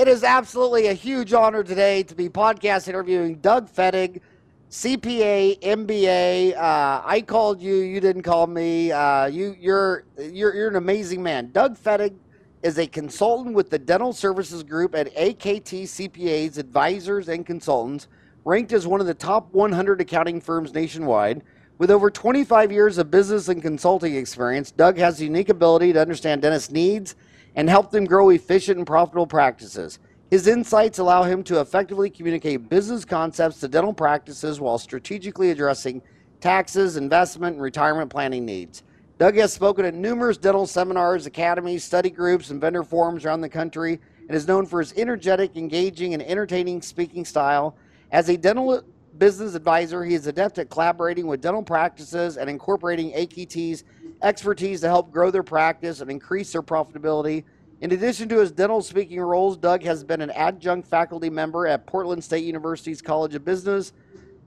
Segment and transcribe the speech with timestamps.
[0.00, 4.22] It is absolutely a huge honor today to be podcast interviewing Doug Fettig,
[4.70, 6.56] CPA, MBA.
[6.56, 8.90] Uh, I called you, you didn't call me.
[8.92, 11.50] Uh, you, you're, you're, you're an amazing man.
[11.52, 12.14] Doug Fettig
[12.62, 18.08] is a consultant with the Dental Services Group at AKT CPAs, advisors, and consultants,
[18.46, 21.42] ranked as one of the top 100 accounting firms nationwide.
[21.76, 26.00] With over 25 years of business and consulting experience, Doug has the unique ability to
[26.00, 27.16] understand dentist needs
[27.54, 29.98] and help them grow efficient and profitable practices.
[30.30, 36.02] His insights allow him to effectively communicate business concepts to dental practices while strategically addressing
[36.40, 38.84] taxes, investment, and retirement planning needs.
[39.18, 43.48] Doug has spoken at numerous dental seminars, academies, study groups, and vendor forums around the
[43.48, 47.76] country and is known for his energetic, engaging, and entertaining speaking style.
[48.12, 48.82] As a dental
[49.18, 53.84] business advisor, he is adept at collaborating with dental practices and incorporating AKT's
[54.22, 57.44] expertise to help grow their practice and increase their profitability.
[57.80, 61.86] In addition to his dental speaking roles, Doug has been an adjunct faculty member at
[61.86, 63.92] Portland State University's College of Business.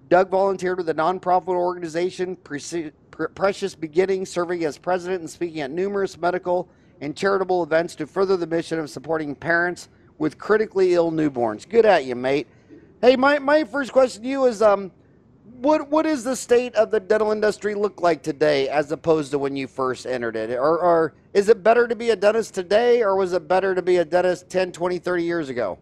[0.09, 6.17] Doug volunteered with a nonprofit organization, Precious Beginnings, serving as president and speaking at numerous
[6.17, 6.69] medical
[7.02, 11.67] and charitable events to further the mission of supporting parents with critically ill newborns.
[11.67, 12.47] Good at you, mate.
[13.02, 14.91] Hey, my, my first question to you is um,
[15.64, 19.39] what what is the state of the dental industry look like today as opposed to
[19.39, 23.02] when you first entered it or, or is it better to be a dentist today
[23.02, 25.78] or was it better to be a dentist 10 20 30 years ago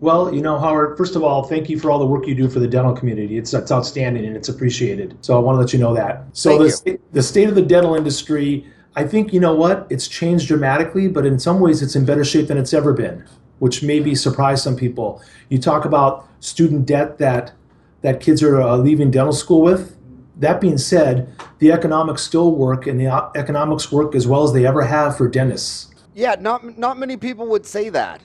[0.00, 2.48] well, you know, Howard, first of all, thank you for all the work you do
[2.48, 3.38] for the dental community.
[3.38, 5.16] It's, it's outstanding and it's appreciated.
[5.20, 6.24] So I want to let you know that.
[6.32, 8.66] So the, st- the state of the dental industry,
[8.96, 9.86] I think, you know what?
[9.90, 13.24] It's changed dramatically, but in some ways it's in better shape than it's ever been,
[13.60, 15.22] which maybe surprise some people.
[15.50, 17.52] You talk about student debt that
[18.02, 19.96] that kids are uh, leaving dental school with.
[20.36, 24.52] That being said, the economics still work, and the uh, economics work as well as
[24.52, 25.94] they ever have for dentists.
[26.14, 28.20] Yeah, not not many people would say that.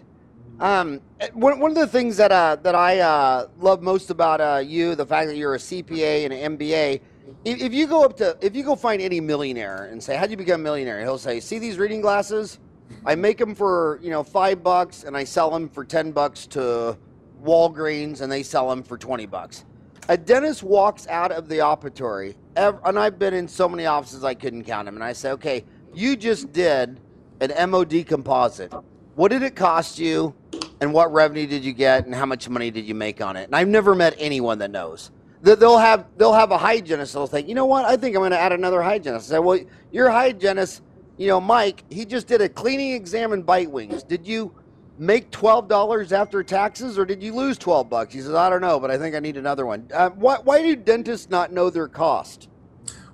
[0.59, 1.01] Um,
[1.33, 4.95] one, one of the things that uh, that I uh, love most about uh, you,
[4.95, 7.01] the fact that you're a CPA and an MBA.
[7.45, 10.31] If, if, you go up to, if you go find any millionaire and say, "How'd
[10.31, 12.59] you become a millionaire?" He'll say, "See these reading glasses?
[13.05, 16.47] I make them for you know five bucks, and I sell them for ten bucks
[16.47, 16.97] to
[17.43, 19.65] Walgreens, and they sell them for twenty bucks."
[20.09, 24.33] A dentist walks out of the operatory, and I've been in so many offices I
[24.33, 26.99] couldn't count them, and I say, okay, you just did
[27.41, 28.73] an MOD composite.
[29.15, 30.33] What did it cost you,
[30.79, 33.45] and what revenue did you get, and how much money did you make on it?
[33.45, 35.11] And I've never met anyone that knows.
[35.41, 37.13] They'll have they'll have a hygienist.
[37.13, 37.85] They'll think, you know what?
[37.85, 39.29] I think I'm going to add another hygienist.
[39.29, 39.59] I say, well,
[39.91, 40.81] your hygienist,
[41.17, 44.03] you know, Mike, he just did a cleaning exam and bite wings.
[44.03, 44.51] Did you
[44.99, 48.13] make twelve dollars after taxes, or did you lose twelve bucks?
[48.13, 49.87] He says, I don't know, but I think I need another one.
[49.93, 52.49] Uh, why, why do dentists not know their cost?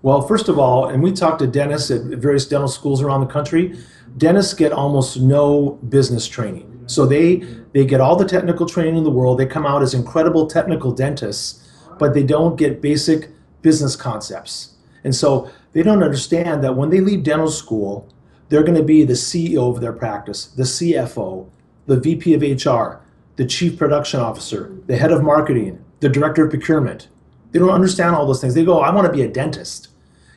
[0.02, 3.28] Well, first of all, and we talk to dentists at various dental schools around the
[3.28, 3.78] country.
[4.18, 7.38] Dentists get almost no business training, so they
[7.74, 9.38] they get all the technical training in the world.
[9.40, 11.68] They come out as incredible technical dentists,
[12.00, 13.30] but they don't get basic
[13.62, 18.08] business concepts, and so they don't understand that when they leave dental school,
[18.50, 21.50] they're going to be the CEO of their practice, the CFO,
[21.86, 23.02] the VP of HR,
[23.36, 27.08] the Chief Production Officer, the Head of Marketing, the Director of Procurement.
[27.52, 28.54] They don't understand all those things.
[28.54, 29.90] They go, I want to be a dentist.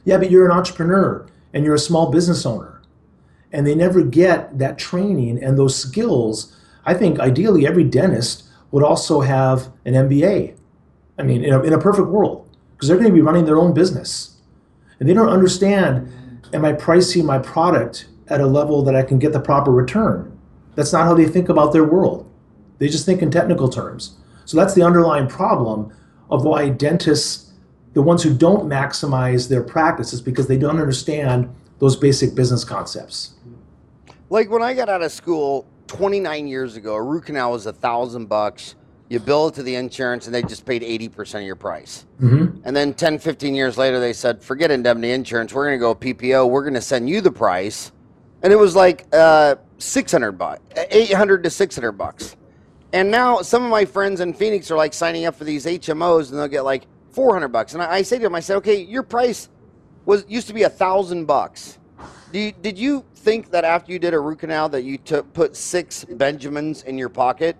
[0.05, 2.81] Yeah, but you're an entrepreneur and you're a small business owner.
[3.53, 6.57] And they never get that training and those skills.
[6.85, 10.57] I think ideally every dentist would also have an MBA.
[11.19, 13.59] I mean, in a, in a perfect world, because they're going to be running their
[13.59, 14.37] own business.
[15.01, 16.13] And they don't understand
[16.53, 20.36] am I pricing my product at a level that I can get the proper return?
[20.77, 22.31] That's not how they think about their world.
[22.79, 24.17] They just think in technical terms.
[24.45, 25.93] So that's the underlying problem
[26.31, 27.53] of why dentists,
[27.95, 32.63] the ones who don't maximize their practice, is because they don't understand those basic business
[32.63, 33.35] concepts.
[34.31, 37.73] Like when I got out of school 29 years ago, a root canal was a
[37.73, 38.75] thousand bucks.
[39.09, 42.07] You bill it to the insurance and they just paid 80% of your price.
[42.21, 42.61] Mm-hmm.
[42.65, 45.55] And then 10, 15 years later, they said, forget indemnity insurance.
[45.55, 46.51] We're going to go PPO.
[46.51, 47.93] We're going to send you the price.
[48.43, 52.37] And it was like, uh, 600 bucks, 800 to 600 bucks.
[52.93, 56.31] And now some of my friends in Phoenix are like signing up for these HMOs
[56.31, 57.75] and they'll get like 400 bucks.
[57.75, 59.49] And I, I say to them, I said, okay, your price
[60.05, 61.79] was used to be a thousand bucks.
[62.33, 66.05] Did you think that after you did a root canal that you took put six
[66.05, 67.57] Benjamins in your pocket?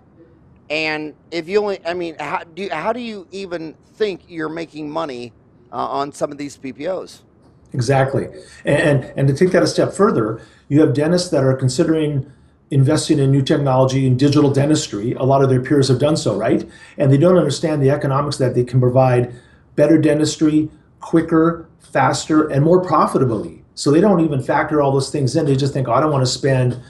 [0.69, 4.49] And if you only, I mean, how do you, how do you even think you're
[4.49, 5.33] making money
[5.71, 7.21] uh, on some of these PPOs?
[7.77, 8.27] Exactly.
[8.65, 12.25] And, and to take that a step further, you have dentists that are considering
[12.71, 15.13] investing in new technology in digital dentistry.
[15.13, 16.67] A lot of their peers have done so, right?
[16.97, 19.31] And they don't understand the economics that they can provide
[19.75, 23.63] better dentistry quicker, faster, and more profitably.
[23.75, 25.45] So they don't even factor all those things in.
[25.45, 26.81] They just think, oh, I don't want to spend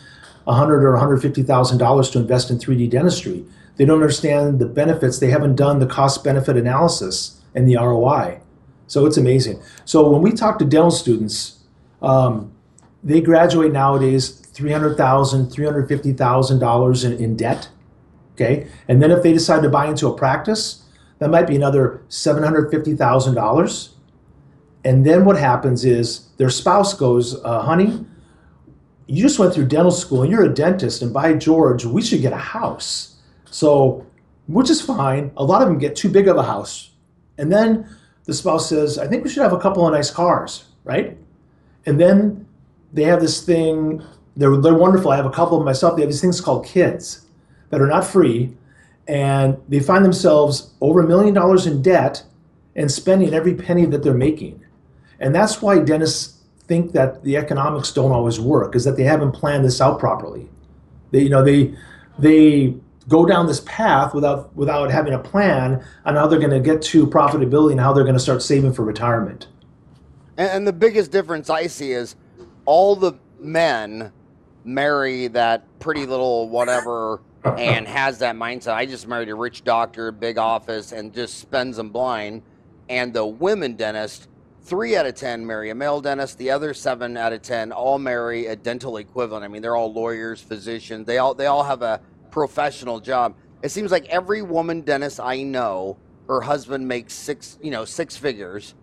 [0.45, 3.45] 100 or 150,000 dollars to invest in 3D dentistry.
[3.75, 5.19] They don't understand the benefits.
[5.19, 8.39] They haven't done the cost benefit analysis and the ROI.
[8.87, 9.61] So it's amazing.
[9.85, 11.59] So when we talk to dental students,
[12.01, 12.53] um,
[13.03, 14.95] they graduate nowadays $300,000,
[15.53, 17.69] $350,000 in, in debt.
[18.33, 18.67] Okay.
[18.87, 20.83] And then if they decide to buy into a practice,
[21.19, 23.89] that might be another $750,000.
[24.85, 28.05] And then what happens is their spouse goes, uh, honey,
[29.07, 32.21] you just went through dental school and you're a dentist, and by George, we should
[32.21, 33.15] get a house.
[33.49, 34.05] So,
[34.47, 35.31] which is fine.
[35.37, 36.91] A lot of them get too big of a house.
[37.37, 37.89] And then
[38.27, 41.17] the spouse says, I think we should have a couple of nice cars, right?
[41.85, 42.45] And then
[42.93, 44.03] they have this thing,
[44.35, 45.11] they're, they're wonderful.
[45.11, 45.95] I have a couple of myself.
[45.95, 47.25] They have these things called kids
[47.69, 48.55] that are not free.
[49.07, 52.23] And they find themselves over a million dollars in debt
[52.75, 54.63] and spending every penny that they're making.
[55.21, 59.31] And that's why dentists think that the economics don't always work, is that they haven't
[59.31, 60.49] planned this out properly.
[61.11, 61.73] They, you know, they,
[62.19, 62.75] they
[63.07, 66.81] go down this path without without having a plan on how they're going to get
[66.81, 69.47] to profitability and how they're going to start saving for retirement.
[70.37, 72.15] And, and the biggest difference I see is
[72.65, 74.11] all the men
[74.63, 77.21] marry that pretty little whatever
[77.57, 78.73] and has that mindset.
[78.73, 82.41] I just married a rich doctor, big office, and just spends them blind.
[82.89, 84.27] And the women dentist,
[84.63, 86.37] three out of ten marry a male dentist.
[86.37, 89.45] The other seven out of ten all marry a dental equivalent.
[89.45, 91.05] I mean, they're all lawyers, physicians.
[91.05, 92.01] They all they all have a
[92.31, 93.35] professional job.
[93.61, 95.97] It seems like every woman dentist I know,
[96.27, 98.75] her husband makes six, you know, six figures,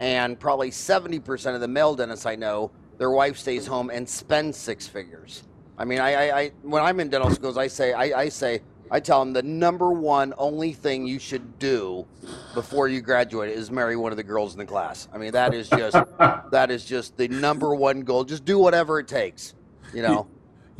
[0.00, 4.56] and probably 70% of the male dentists I know, their wife stays home and spends
[4.56, 5.42] six figures.
[5.78, 8.62] I mean, I, I, I when I'm in dental schools, I say, I, I say,
[8.90, 12.06] I tell them the number one only thing you should do
[12.52, 15.08] before you graduate is marry one of the girls in the class.
[15.12, 18.24] I mean, that is just that is just the number one goal.
[18.24, 19.54] Just do whatever it takes,
[19.94, 20.28] you know.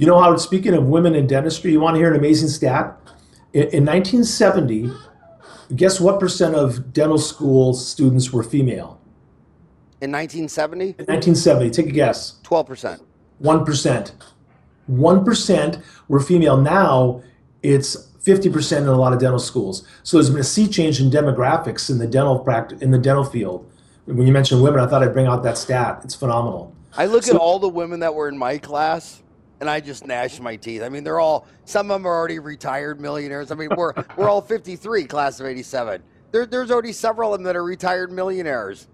[0.03, 2.99] You know, Howard, speaking of women in dentistry, you want to hear an amazing stat?
[3.53, 4.91] In, in 1970,
[5.77, 9.01] guess what percent of dental school students were female?
[10.01, 10.85] In 1970?
[10.85, 12.41] In 1970, take a guess.
[12.43, 13.01] 12%.
[13.41, 14.13] 1%.
[14.91, 16.57] 1% were female.
[16.57, 17.23] Now
[17.63, 17.95] it's
[18.25, 19.87] 50% in a lot of dental schools.
[20.03, 23.23] So there's been a sea change in demographics in the dental practice in the dental
[23.23, 23.71] field.
[24.07, 26.01] When you mentioned women, I thought I'd bring out that stat.
[26.03, 26.75] It's phenomenal.
[26.97, 29.23] I look so, at all the women that were in my class
[29.63, 30.83] and I just gnash my teeth.
[30.83, 33.53] I mean, they're all some of them are already retired millionaires.
[33.53, 36.03] I mean, we're we're all 53, class of 87.
[36.33, 38.89] There, there's already several of them that are retired millionaires.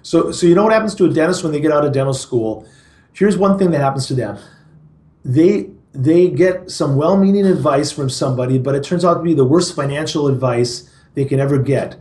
[0.00, 2.14] So, so you know what happens to a dentist when they get out of dental
[2.14, 2.66] school?
[3.12, 4.38] Here's one thing that happens to them.
[5.22, 9.44] They they get some well-meaning advice from somebody, but it turns out to be the
[9.44, 11.96] worst financial advice they can ever get.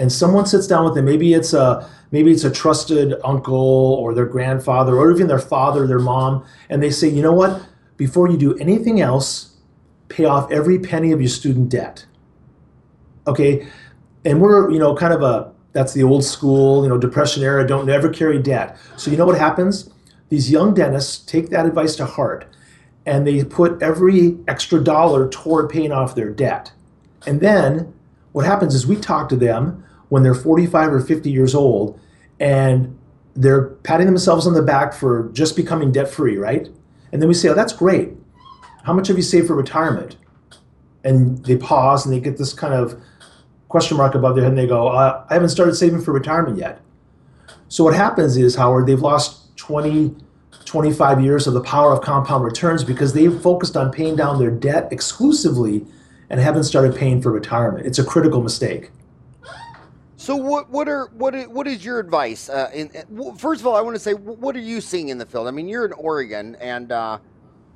[0.00, 1.04] And someone sits down with them.
[1.04, 5.86] Maybe it's a maybe it's a trusted uncle or their grandfather or even their father,
[5.86, 7.66] their mom, and they say, you know what?
[7.98, 9.58] Before you do anything else,
[10.08, 12.06] pay off every penny of your student debt.
[13.26, 13.68] Okay,
[14.24, 17.66] and we're you know kind of a that's the old school you know depression era.
[17.66, 18.78] Don't never carry debt.
[18.96, 19.90] So you know what happens?
[20.30, 22.46] These young dentists take that advice to heart,
[23.04, 26.72] and they put every extra dollar toward paying off their debt.
[27.26, 27.92] And then
[28.32, 31.98] what happens is we talk to them when they're 45 or 50 years old
[32.38, 32.96] and
[33.34, 36.68] they're patting themselves on the back for just becoming debt free, right?
[37.12, 38.10] And then we say, oh, that's great.
[38.84, 40.16] How much have you saved for retirement?
[41.04, 43.00] And they pause and they get this kind of
[43.68, 46.58] question mark above their head and they go, uh, I haven't started saving for retirement
[46.58, 46.80] yet.
[47.68, 50.16] So what happens is, Howard, they've lost 20,
[50.64, 54.50] 25 years of the power of compound returns because they've focused on paying down their
[54.50, 55.86] debt exclusively
[56.30, 57.86] and haven't started paying for retirement.
[57.86, 58.90] It's a critical mistake.
[60.30, 62.48] So what what are what is, what is your advice?
[62.48, 65.18] Uh, in, in, first of all, I want to say what are you seeing in
[65.18, 65.48] the field?
[65.48, 67.18] I mean, you're in Oregon, and uh,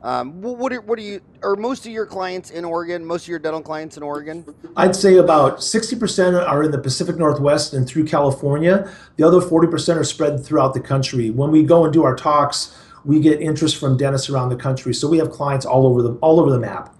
[0.04, 1.20] um, what are, what are you?
[1.42, 3.04] Are most of your clients in Oregon?
[3.04, 4.44] Most of your dental clients in Oregon?
[4.76, 8.88] I'd say about sixty percent are in the Pacific Northwest and through California.
[9.16, 11.30] The other forty percent are spread throughout the country.
[11.30, 14.94] When we go and do our talks, we get interest from dentists around the country.
[14.94, 16.94] So we have clients all over the all over the map.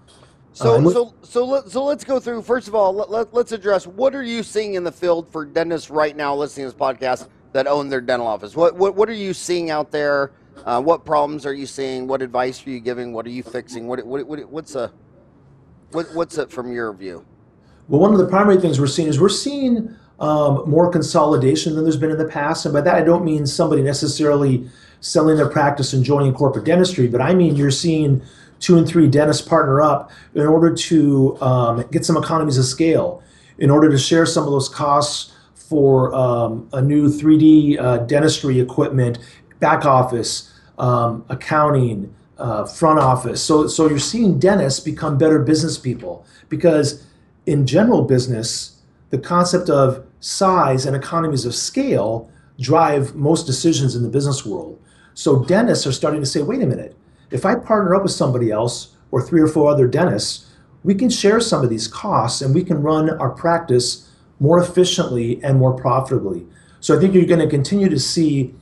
[0.55, 2.41] So, uh, so, so, let, so let's go through.
[2.41, 5.43] First of all, let, let, let's address what are you seeing in the field for
[5.43, 8.55] dentists right now listening to this podcast that own their dental office?
[8.55, 10.31] What, what, what are you seeing out there?
[10.63, 12.07] Uh, what problems are you seeing?
[12.07, 13.11] What advice are you giving?
[13.11, 13.85] What are you fixing?
[13.85, 14.93] What, what, what what's a,
[15.91, 17.25] what, what's it from your view?
[17.89, 21.83] Well, one of the primary things we're seeing is we're seeing um, more consolidation than
[21.83, 24.69] there's been in the past, and by that I don't mean somebody necessarily
[25.01, 28.23] selling their practice and joining corporate dentistry, but I mean you're seeing
[28.59, 33.21] two and three dentists partner up in order to um, get some economies of scale,
[33.57, 38.59] in order to share some of those costs for um, a new 3D uh, dentistry
[38.59, 39.19] equipment,
[39.59, 43.41] back office, um, accounting, uh, front office.
[43.41, 47.05] So, so you're seeing dentists become better business people because
[47.45, 54.03] in general business, the concept of size and economies of scale drive most decisions in
[54.03, 54.79] the business world.
[55.13, 56.95] So dentists are starting to say, wait a minute,
[57.31, 60.51] if I partner up with somebody else or three or four other dentists,
[60.83, 65.43] we can share some of these costs and we can run our practice more efficiently
[65.43, 66.45] and more profitably.
[66.79, 68.53] So I think you're going to continue to see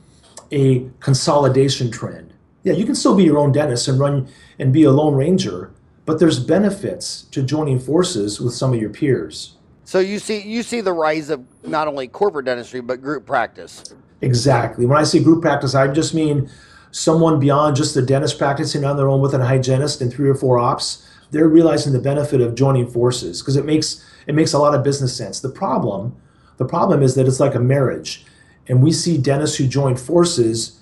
[0.50, 2.32] a consolidation trend.
[2.62, 4.28] Yeah, you can still be your own dentist and run
[4.58, 5.72] and be a lone ranger,
[6.06, 9.56] but there's benefits to joining forces with some of your peers.
[9.84, 13.84] So you see you see the rise of not only corporate dentistry but group practice.
[14.22, 14.86] Exactly.
[14.86, 16.48] When I say group practice, I just mean
[16.94, 20.34] someone beyond just the dentist practicing on their own with a hygienist and three or
[20.34, 21.04] four ops.
[21.32, 24.84] They're realizing the benefit of joining forces because it makes it makes a lot of
[24.84, 25.40] business sense.
[25.40, 26.14] The problem,
[26.56, 28.24] the problem is that it's like a marriage,
[28.68, 30.78] and we see dentists who join forces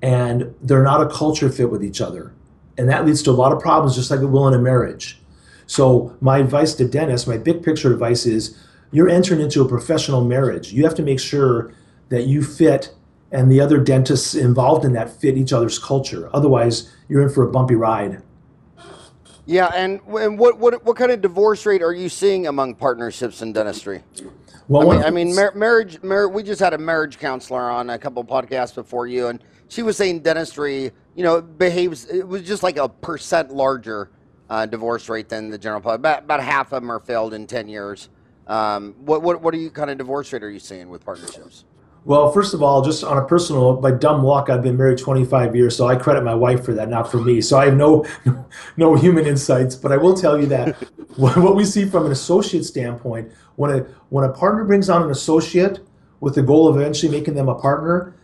[0.00, 2.32] and they're not a culture fit with each other,
[2.78, 5.20] and that leads to a lot of problems, just like it will in a marriage.
[5.66, 8.56] So my advice to dentists, my big picture advice is,
[8.92, 10.72] you're entering into a professional marriage.
[10.72, 11.74] You have to make sure
[12.10, 12.94] that you fit
[13.36, 16.30] and the other dentists involved in that fit each other's culture.
[16.32, 18.22] Otherwise, you're in for a bumpy ride.
[19.44, 23.42] Yeah, and, and what, what what kind of divorce rate are you seeing among partnerships
[23.42, 24.02] in dentistry?
[24.68, 27.90] Well, I mean, I mean mar- marriage, mar- We just had a marriage counselor on
[27.90, 32.06] a couple podcasts before you, and she was saying dentistry, you know, behaves.
[32.06, 34.10] It was just like a percent larger
[34.48, 36.00] uh, divorce rate than the general public.
[36.00, 38.08] About, about half of them are failed in ten years.
[38.48, 41.64] Um, what what what are you kind of divorce rate are you seeing with partnerships?
[42.06, 45.56] Well, first of all, just on a personal, by dumb luck, I've been married 25
[45.56, 47.40] years, so I credit my wife for that, not for me.
[47.40, 48.06] So I have no,
[48.76, 49.74] no human insights.
[49.74, 50.76] But I will tell you that
[51.16, 53.78] what we see from an associate standpoint, when a
[54.10, 55.80] when a partner brings on an associate
[56.20, 58.14] with the goal of eventually making them a partner,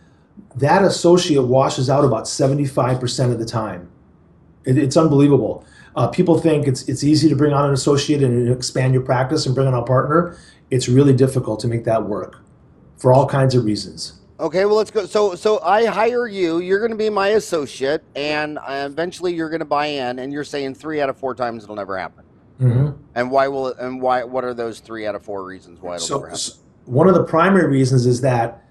[0.55, 3.89] that associate washes out about 75% of the time.
[4.63, 5.65] It, it's unbelievable.
[5.97, 9.45] Uh, people think it's it's easy to bring on an associate and expand your practice
[9.45, 10.37] and bring on a partner.
[10.71, 12.42] It's really difficult to make that work
[13.03, 14.13] for all kinds of reasons.
[14.39, 15.05] Okay, well let's go.
[15.05, 16.59] So so I hire you.
[16.59, 20.19] You're going to be my associate, and uh, eventually you're going to buy in.
[20.19, 22.23] And you're saying three out of four times it'll never happen.
[22.61, 22.91] Mm-hmm.
[23.15, 23.77] And why will it?
[23.77, 24.23] And why?
[24.23, 26.39] What are those three out of four reasons why it'll so, never happen?
[26.39, 26.53] So
[26.85, 28.63] one of the primary reasons is that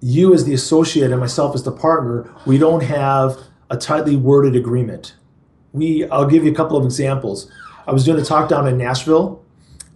[0.00, 3.38] you, as the associate, and myself as the partner, we don't have
[3.70, 5.16] a tightly worded agreement.
[5.72, 6.08] We.
[6.10, 7.50] I'll give you a couple of examples.
[7.88, 9.44] I was doing a talk down in Nashville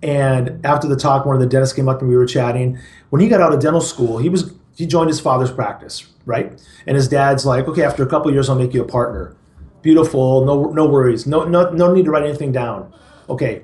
[0.03, 2.79] and after the talk, one of the dentists came up and we were chatting.
[3.11, 6.59] When he got out of dental school, he was he joined his father's practice, right?
[6.87, 9.37] And his dad's like, okay, after a couple years, I'll make you a partner.
[9.83, 12.93] Beautiful, no no worries, no no no need to write anything down.
[13.29, 13.63] Okay,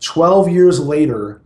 [0.00, 1.40] twelve years later,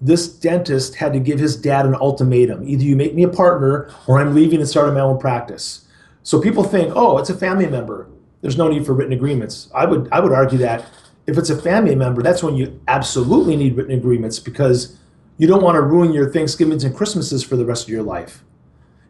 [0.00, 3.90] this dentist had to give his dad an ultimatum: either you make me a partner,
[4.06, 5.86] or I'm leaving and starting my own practice.
[6.22, 8.08] So people think, oh, it's a family member.
[8.40, 9.68] There's no need for written agreements.
[9.74, 10.84] I would I would argue that
[11.26, 14.98] if it's a family member, that's when you absolutely need written agreements because
[15.38, 18.44] you don't want to ruin your Thanksgivings and Christmases for the rest of your life.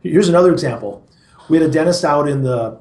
[0.03, 1.07] Here's another example.
[1.49, 2.79] We had a dentist out in the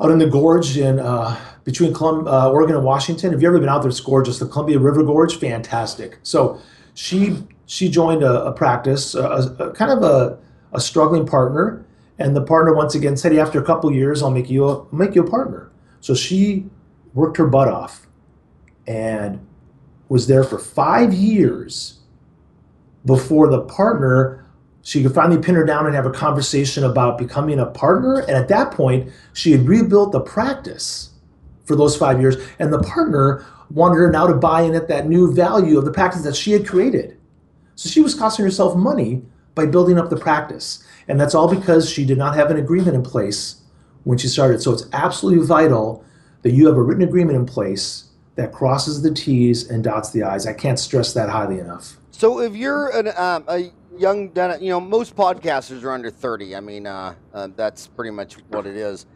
[0.00, 3.32] out in the gorge in uh, between Colum- uh, Oregon and Washington.
[3.32, 3.88] Have you ever been out there?
[3.88, 4.38] It's gorgeous.
[4.38, 6.18] The Columbia River Gorge, fantastic.
[6.22, 6.60] So
[6.94, 10.38] she she joined a, a practice, a, a, kind of a,
[10.72, 11.84] a struggling partner,
[12.18, 14.88] and the partner once again said, "After a couple years, I'll make you a, I'll
[14.92, 15.70] make you a partner."
[16.00, 16.66] So she
[17.14, 18.07] worked her butt off
[18.88, 19.46] and
[20.08, 22.00] was there for five years
[23.04, 24.44] before the partner
[24.82, 28.20] she could finally pin her down and have a conversation about becoming a partner.
[28.20, 31.10] And at that point she had rebuilt the practice
[31.66, 32.36] for those five years.
[32.58, 35.92] And the partner wanted her now to buy in at that new value of the
[35.92, 37.18] practice that she had created.
[37.74, 39.22] So she was costing herself money
[39.54, 40.82] by building up the practice.
[41.06, 43.60] And that's all because she did not have an agreement in place
[44.04, 44.62] when she started.
[44.62, 46.02] So it's absolutely vital
[46.42, 48.07] that you have a written agreement in place
[48.38, 50.46] that crosses the T's and dots the I's.
[50.46, 51.96] I can't stress that highly enough.
[52.12, 56.54] So if you're an, um, a young dentist, you know, most podcasters are under 30.
[56.54, 59.06] I mean, uh, uh, that's pretty much what it is.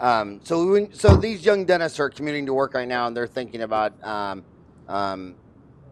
[0.00, 3.28] Um, so, when, so these young dentists are commuting to work right now, and they're
[3.28, 4.44] thinking about, um,
[4.88, 5.36] um,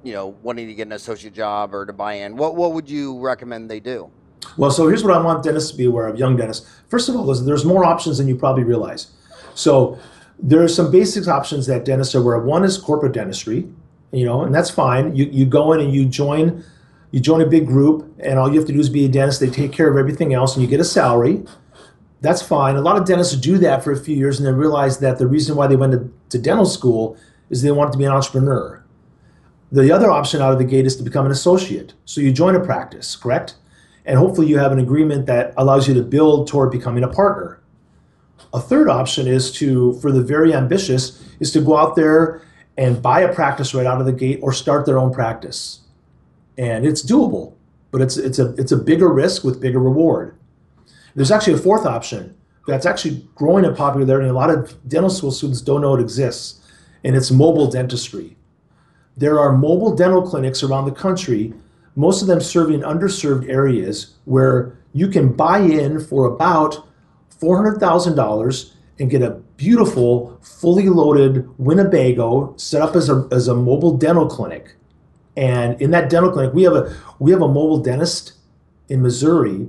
[0.02, 2.37] you know, wanting to get an associate job or to buy in.
[2.37, 4.11] What what would you recommend they do?
[4.56, 6.68] Well, so here's what I want dentists to be aware of, young dentists.
[6.88, 9.12] First of all, there's more options than you probably realize.
[9.54, 9.99] So
[10.42, 12.44] there are some basic options that dentists are aware of.
[12.44, 13.68] One is corporate dentistry,
[14.12, 15.14] you know, and that's fine.
[15.14, 16.64] You, you go in and you join
[17.12, 19.40] you join a big group and all you have to do is be a dentist.
[19.40, 21.42] They take care of everything else and you get a salary.
[22.20, 22.76] That's fine.
[22.76, 25.26] A lot of dentists do that for a few years and then realize that the
[25.26, 27.16] reason why they went to, to dental school
[27.49, 28.85] is they wanted to be an entrepreneur.
[29.73, 31.94] The other option out of the gate is to become an associate.
[32.04, 33.56] So you join a practice, correct?
[34.04, 37.59] And hopefully you have an agreement that allows you to build toward becoming a partner.
[38.52, 42.42] A third option is to, for the very ambitious, is to go out there
[42.76, 45.80] and buy a practice right out of the gate or start their own practice.
[46.59, 47.54] And it's doable,
[47.90, 50.37] but it's it's a it's a bigger risk with bigger reward.
[51.14, 54.28] There's actually a fourth option that's actually growing in popularity.
[54.28, 56.61] A lot of dental school students don't know it exists,
[57.04, 58.37] and it's mobile dentistry.
[59.16, 61.52] There are mobile dental clinics around the country,
[61.97, 66.87] most of them serving underserved areas where you can buy in for about
[67.40, 73.97] $400,000 and get a beautiful, fully loaded Winnebago set up as a, as a mobile
[73.97, 74.75] dental clinic.
[75.37, 78.32] And in that dental clinic, we have a we have a mobile dentist
[78.88, 79.68] in Missouri.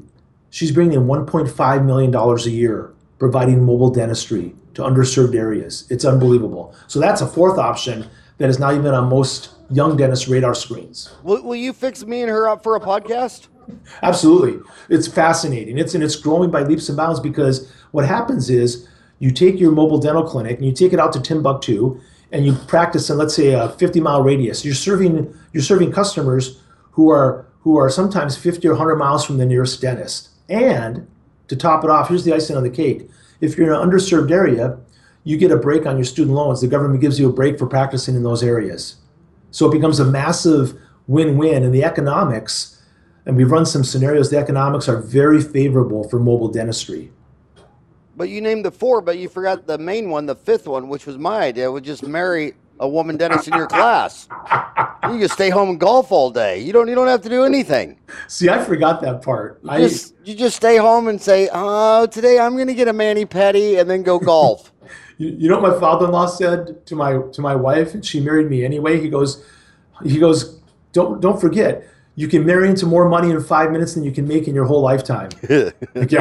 [0.50, 5.86] She's bringing in 1.5 million dollars a year providing mobile dentistry to underserved areas.
[5.90, 6.76] It's unbelievable.
[6.88, 8.08] So that's a fourth option
[8.40, 11.14] that is not even on most young dentist radar screens.
[11.24, 13.48] Will, will you fix me and her up for a podcast?
[14.04, 14.60] Absolutely.
[14.90, 15.78] It's fascinating.
[15.78, 18.88] It's and it's growing by leaps and bounds because what happens is
[19.20, 22.00] you take your mobile dental clinic and you take it out to Timbuktu
[22.32, 24.66] and you practice in let's say a 50 mile radius.
[24.66, 26.60] You're serving you're serving customers
[26.92, 30.30] who are who are sometimes 50 or 100 miles from the nearest dentist.
[30.50, 31.08] And
[31.48, 33.10] to top it off, here's the icing on the cake.
[33.40, 34.78] If you're in an underserved area,
[35.24, 36.62] you get a break on your student loans.
[36.62, 38.96] The government gives you a break for practicing in those areas.
[39.52, 42.81] So it becomes a massive win-win and the economics
[43.26, 47.12] and we've run some scenarios the economics are very favorable for mobile dentistry.
[48.16, 51.06] But you named the four, but you forgot the main one, the fifth one, which
[51.06, 54.28] was my idea, would just marry a woman dentist in your class.
[55.04, 56.60] You can stay home and golf all day.
[56.60, 57.98] You don't you don't have to do anything.
[58.28, 59.60] See, I forgot that part.
[59.64, 62.94] You just, you just stay home and say, "Oh, today I'm going to get a
[62.94, 64.74] mani pedi and then go golf."
[65.18, 68.50] you, you know what my father-in-law said to my to my wife, and she married
[68.50, 69.00] me anyway.
[69.00, 69.46] He goes,
[70.04, 70.60] he goes,
[70.94, 74.28] don't don't forget, you can marry into more money in five minutes than you can
[74.28, 75.30] make in your whole lifetime.
[75.50, 75.72] yeah,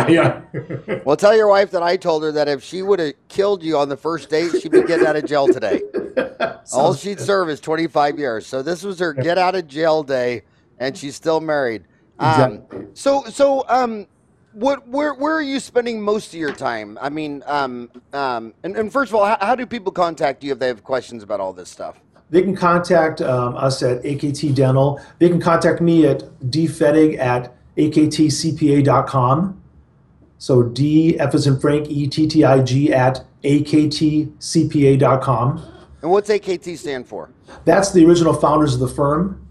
[0.08, 0.40] yeah.
[1.04, 3.76] well, tell your wife that I told her that if she would have killed you
[3.76, 5.82] on the first date, she'd be getting out of jail today.
[6.72, 7.26] All she'd good.
[7.26, 8.46] serve is 25 years.
[8.46, 10.42] So this was her get out of jail day,
[10.78, 11.84] and she's still married.
[12.20, 12.86] Um, exactly.
[12.94, 14.06] So, so, um,
[14.52, 16.98] what, where, where are you spending most of your time?
[17.00, 20.52] I mean, um, um, and, and first of all, how, how do people contact you
[20.52, 22.00] if they have questions about all this stuff?
[22.30, 25.00] They can contact um, us at AKT Dental.
[25.18, 29.60] They can contact me at dfettig at aktcpa.com.
[30.38, 34.46] So D, F as in Frank, E T T I G at aktcpa.com.
[36.02, 37.28] And what's AKT stand for?
[37.64, 39.46] That's the original founders of the firm.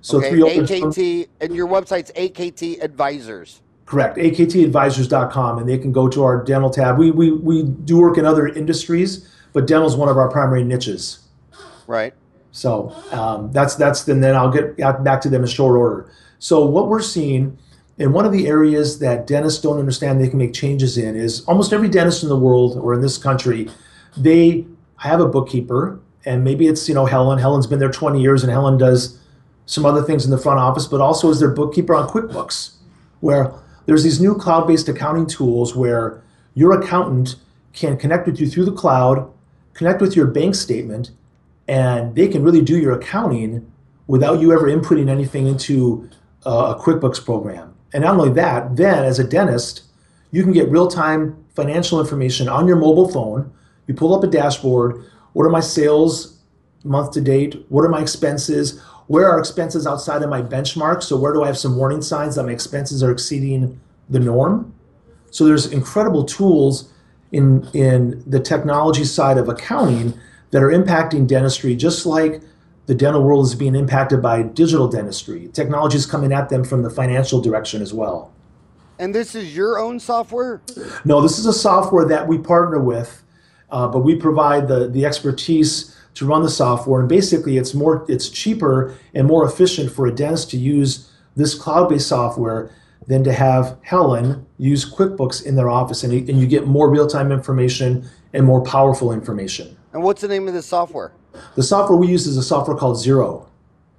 [0.00, 3.60] So okay, three AKT, and your website's AKT Advisors.
[3.84, 6.96] Correct, aktadvisors.com, and they can go to our dental tab.
[6.98, 10.64] We, we, we do work in other industries, but dental is one of our primary
[10.64, 11.21] niches.
[11.86, 12.14] Right.
[12.52, 16.10] So um, that's that's and then I'll get back to them in short order.
[16.38, 17.56] So what we're seeing,
[17.98, 21.44] and one of the areas that dentists don't understand they can make changes in is
[21.46, 23.70] almost every dentist in the world or in this country,
[24.16, 24.66] they
[24.96, 27.38] have a bookkeeper, and maybe it's you know Helen.
[27.38, 29.18] Helen's been there 20 years, and Helen does
[29.64, 32.74] some other things in the front office, but also is their bookkeeper on QuickBooks,
[33.20, 33.54] where
[33.86, 36.22] there's these new cloud-based accounting tools where
[36.54, 37.36] your accountant
[37.72, 39.32] can connect with you through the cloud,
[39.72, 41.12] connect with your bank statement,
[41.68, 43.70] and they can really do your accounting
[44.06, 46.08] without you ever inputting anything into
[46.44, 47.74] uh, a QuickBooks program.
[47.92, 49.82] And not only that, then as a dentist,
[50.30, 53.52] you can get real-time financial information on your mobile phone.
[53.86, 55.04] You pull up a dashboard.
[55.34, 56.38] What are my sales
[56.84, 57.64] month to date?
[57.68, 58.80] What are my expenses?
[59.06, 61.02] Where are expenses outside of my benchmark?
[61.02, 64.74] So where do I have some warning signs that my expenses are exceeding the norm?
[65.30, 66.92] So there's incredible tools
[67.30, 70.14] in in the technology side of accounting
[70.52, 72.40] that are impacting dentistry just like
[72.86, 75.48] the dental world is being impacted by digital dentistry.
[75.52, 78.32] Technology is coming at them from the financial direction as well.
[78.98, 80.62] And this is your own software?
[81.04, 83.22] No, this is a software that we partner with,
[83.70, 87.00] uh, but we provide the, the expertise to run the software.
[87.00, 91.54] And basically, it's more it's cheaper and more efficient for a dentist to use this
[91.54, 92.70] cloud-based software
[93.06, 97.32] than to have Helen use QuickBooks in their office, and, and you get more real-time
[97.32, 99.76] information and more powerful information.
[99.92, 101.12] And what's the name of the software?
[101.54, 103.46] The software we use is a software called Xero.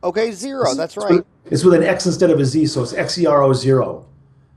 [0.03, 0.75] Okay, Xero.
[0.75, 1.21] That's right.
[1.45, 4.05] It's with an X instead of a Z, so it's XERO Zero.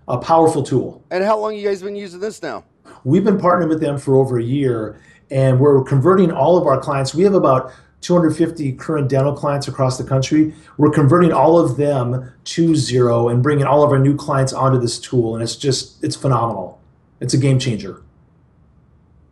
[0.08, 1.02] A powerful tool.
[1.10, 2.64] And how long you guys been using this now?
[3.04, 6.78] We've been partnering with them for over a year, and we're converting all of our
[6.78, 7.14] clients.
[7.14, 7.72] We have about
[8.02, 10.54] 250 current dental clients across the country.
[10.78, 14.78] We're converting all of them to Xero and bringing all of our new clients onto
[14.78, 16.80] this tool, and it's just it's phenomenal.
[17.20, 18.02] It's a game changer.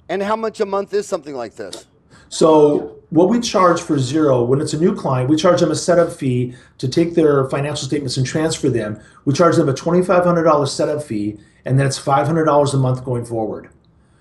[0.08, 1.86] And how much a month is something like this?
[2.28, 5.76] So what we charge for Xero when it's a new client, we charge them a
[5.76, 9.00] setup fee to take their financial statements and transfer them.
[9.24, 13.68] We charge them a $2,500 setup fee, and then it's $500 a month going forward.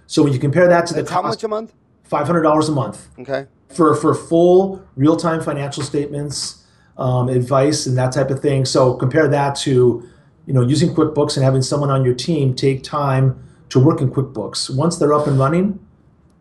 [0.07, 1.73] So when you compare that to the That's how much a month?
[2.03, 3.47] five hundred dollars a month Okay.
[3.69, 6.63] for for full real time financial statements,
[6.97, 8.65] um, advice, and that type of thing.
[8.65, 10.03] So compare that to
[10.45, 14.11] you know using QuickBooks and having someone on your team take time to work in
[14.11, 14.75] QuickBooks.
[14.75, 15.79] Once they're up and running,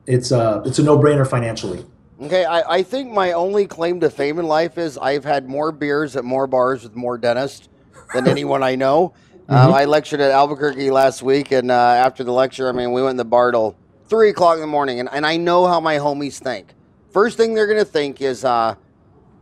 [0.06, 1.84] it's a it's a no brainer financially.
[2.20, 5.72] Okay, I, I think my only claim to fame in life is I've had more
[5.72, 7.68] beers at more bars with more dentists
[8.14, 9.14] than anyone I know.
[9.48, 9.74] Uh, Mhm.
[9.74, 13.10] I lectured at Albuquerque last week, and uh, after the lecture, I mean, we went
[13.10, 13.74] in the bar till
[14.06, 16.68] three o'clock in the morning, and, and I know how my homies think.
[17.12, 18.76] First thing they're gonna think is, uh,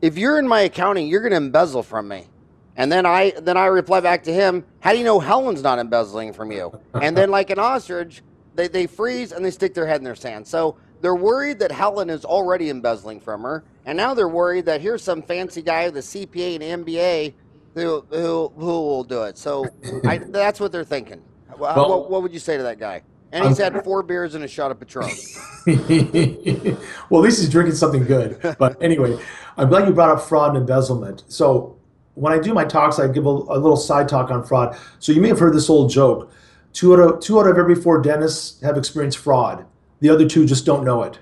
[0.01, 2.29] if you're in my accounting, you're gonna embezzle from me.
[2.77, 5.79] And then I then I reply back to him, how do you know Helen's not
[5.79, 6.73] embezzling from you?
[6.95, 8.23] And then like an ostrich,
[8.55, 10.47] they, they freeze and they stick their head in their sand.
[10.47, 14.81] So they're worried that Helen is already embezzling from her, and now they're worried that
[14.81, 17.35] here's some fancy guy with a CPA and MBA
[17.75, 19.39] who who, who will do it.
[19.39, 19.67] So
[20.05, 21.23] I, that's what they're thinking.
[21.59, 23.03] Well- what, what would you say to that guy?
[23.33, 25.09] And he's had four beers and a shot of Patron.
[27.11, 28.41] well, at least he's drinking something good.
[28.59, 29.17] But anyway,
[29.57, 31.23] I'm glad you brought up fraud and embezzlement.
[31.29, 31.79] So
[32.15, 34.77] when I do my talks, I give a, a little side talk on fraud.
[34.99, 36.33] So you may have heard this old joke:
[36.73, 39.67] two out of two out of every four dentists have experienced fraud.
[40.01, 41.19] The other two just don't know it.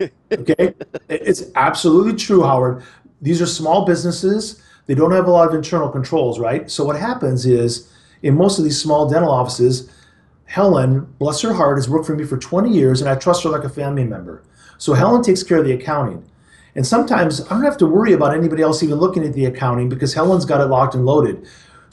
[0.32, 0.74] Okay,
[1.08, 2.82] it's absolutely true, Howard.
[3.22, 4.60] These are small businesses.
[4.86, 6.68] They don't have a lot of internal controls, right?
[6.68, 9.88] So what happens is, in most of these small dental offices,
[10.46, 13.50] Helen, bless her heart, has worked for me for 20 years and I trust her
[13.50, 14.42] like a family member.
[14.78, 16.24] So Helen takes care of the accounting.
[16.74, 19.88] And sometimes I don't have to worry about anybody else even looking at the accounting
[19.88, 21.46] because Helen's got it locked and loaded.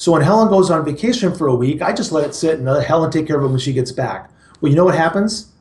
[0.04, 2.66] So when Helen goes on vacation for a week, I just let it sit and
[2.66, 4.30] let Helen take care of it when she gets back.
[4.60, 5.54] Well, you know what happens?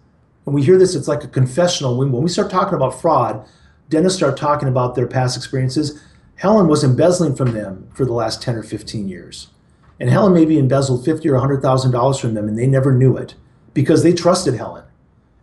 [0.42, 1.96] When we hear this, it's like a confessional.
[1.96, 3.46] When, when we start talking about fraud,
[3.88, 6.02] dentists start talking about their past experiences.
[6.34, 9.46] Helen was embezzling from them for the last 10 or 15 years.
[10.00, 13.16] And Helen maybe embezzled fifty or hundred thousand dollars from them, and they never knew
[13.16, 13.36] it
[13.74, 14.82] because they trusted Helen,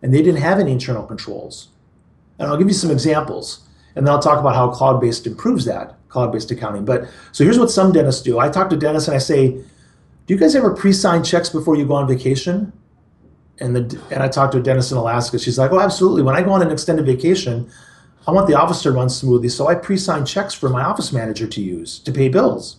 [0.02, 1.68] and they didn't have any internal controls.
[2.38, 5.96] And I'll give you some examples, and then I'll talk about how cloud-based improves that
[6.10, 6.84] cloud-based accounting.
[6.84, 8.38] But so here's what some dentists do.
[8.38, 9.52] I talk to dentists and I say,
[10.26, 12.72] "Do you guys ever pre-sign checks before you go on vacation?"
[13.58, 15.38] And the and I talked to a dentist in Alaska.
[15.38, 16.22] She's like, "Oh, absolutely.
[16.22, 17.70] When I go on an extended vacation,
[18.26, 21.46] I want the office to run smoothly, so I pre-sign checks for my office manager
[21.46, 22.76] to use to pay bills."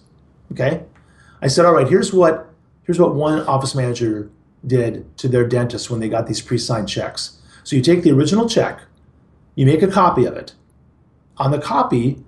[0.51, 0.83] Okay.
[1.41, 2.49] I said, all right, here's what
[2.83, 4.29] here's what one office manager
[4.65, 7.37] did to their dentist when they got these pre-signed checks.
[7.63, 8.81] So you take the original check,
[9.55, 10.53] you make a copy of it.
[11.37, 12.23] On the copy,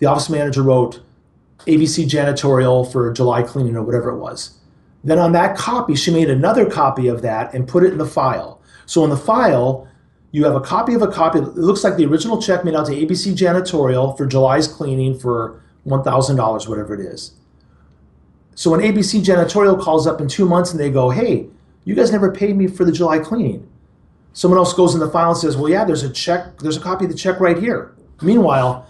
[0.00, 1.00] the office manager wrote
[1.60, 4.58] ABC janitorial for July cleaning or whatever it was.
[5.04, 8.06] Then on that copy, she made another copy of that and put it in the
[8.06, 8.60] file.
[8.86, 9.88] So in the file,
[10.32, 11.38] you have a copy of a copy.
[11.38, 15.62] It looks like the original check made out to ABC janitorial for July's cleaning for
[15.86, 17.32] $1,000, whatever it is.
[18.60, 21.46] So when ABC Janitorial calls up in two months and they go, hey,
[21.84, 23.66] you guys never paid me for the July cleaning.
[24.34, 26.80] Someone else goes in the file and says, well, yeah, there's a check, there's a
[26.80, 27.94] copy of the check right here.
[28.20, 28.86] Meanwhile,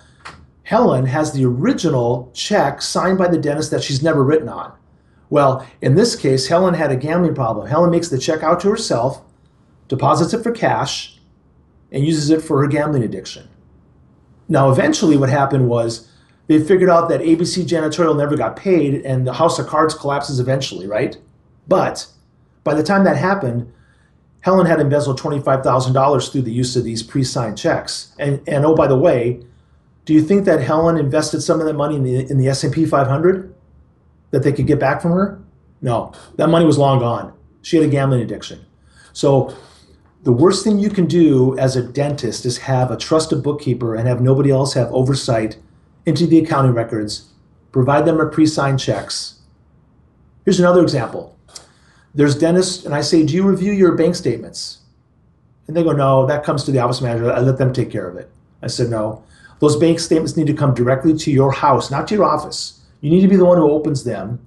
[0.71, 4.73] Helen has the original check signed by the dentist that she's never written on.
[5.29, 7.67] Well, in this case, Helen had a gambling problem.
[7.67, 9.21] Helen makes the check out to herself,
[9.89, 11.19] deposits it for cash,
[11.91, 13.49] and uses it for her gambling addiction.
[14.49, 16.09] Now, eventually, what happened was
[16.47, 20.39] they figured out that ABC janitorial never got paid and the house of cards collapses
[20.39, 21.19] eventually, right?
[21.67, 22.07] But
[22.63, 23.73] by the time that happened,
[24.43, 28.15] Helen had embezzled $25,000 through the use of these pre-signed checks.
[28.21, 29.43] And, and oh, by the way,
[30.05, 32.85] do you think that Helen invested some of that money in the, in the S&P
[32.87, 33.55] 500
[34.31, 35.41] that they could get back from her?
[35.83, 37.33] No, that money was long gone.
[37.63, 38.65] She had a gambling addiction.
[39.13, 39.55] So
[40.23, 44.07] the worst thing you can do as a dentist is have a trusted bookkeeper and
[44.07, 45.57] have nobody else have oversight
[46.07, 47.29] into the accounting records,
[47.73, 49.41] provide them with pre-signed checks.
[50.45, 51.37] Here's another example.
[52.15, 54.79] There's dentists, and I say, do you review your bank statements?
[55.69, 57.31] And they go, no, that comes to the office manager.
[57.33, 58.31] I let them take care of it.
[58.63, 59.23] I said, no.
[59.61, 62.81] Those bank statements need to come directly to your house, not to your office.
[63.01, 64.45] You need to be the one who opens them.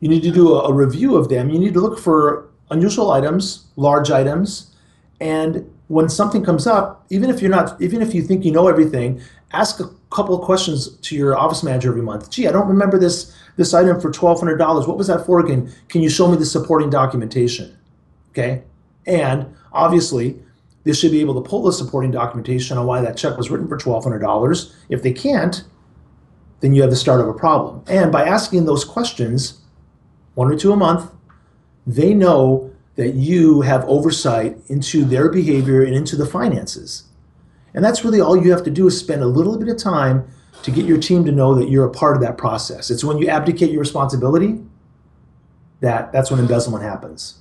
[0.00, 1.50] You need to do a, review of them.
[1.50, 4.74] You need to look for unusual items, large items,
[5.20, 8.68] and when something comes up, even if you're not, even if you think you know
[8.68, 9.20] everything,
[9.52, 12.30] ask a couple of questions to your office manager every month.
[12.30, 14.86] Gee, I don't remember this this item for twelve hundred dollars.
[14.86, 15.72] What was that for again?
[15.88, 17.76] Can you show me the supporting documentation?
[18.30, 18.62] Okay,
[19.06, 20.38] and obviously
[20.84, 23.68] they should be able to pull the supporting documentation on why that check was written
[23.68, 24.74] for twelve hundred dollars.
[24.88, 25.64] If they can't,
[26.60, 27.82] then you have the start of a problem.
[27.86, 29.60] And by asking those questions,
[30.34, 31.10] one or two a month,
[31.86, 37.04] they know that you have oversight into their behavior and into the finances.
[37.72, 40.28] And that's really all you have to do is spend a little bit of time
[40.62, 42.90] to get your team to know that you're a part of that process.
[42.90, 44.60] It's when you abdicate your responsibility
[45.80, 47.39] that that's when embezzlement happens.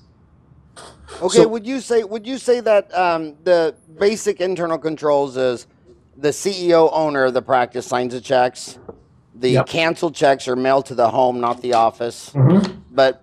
[1.21, 5.67] Okay, So- would you say would you say that um, the basic internal controls is
[6.17, 8.77] the CEO owner of the practice signs the checks,
[9.35, 9.65] the Yep.
[9.67, 12.31] canceled checks are mailed to the home, not the office.
[12.33, 12.77] Mhm.
[12.91, 13.21] But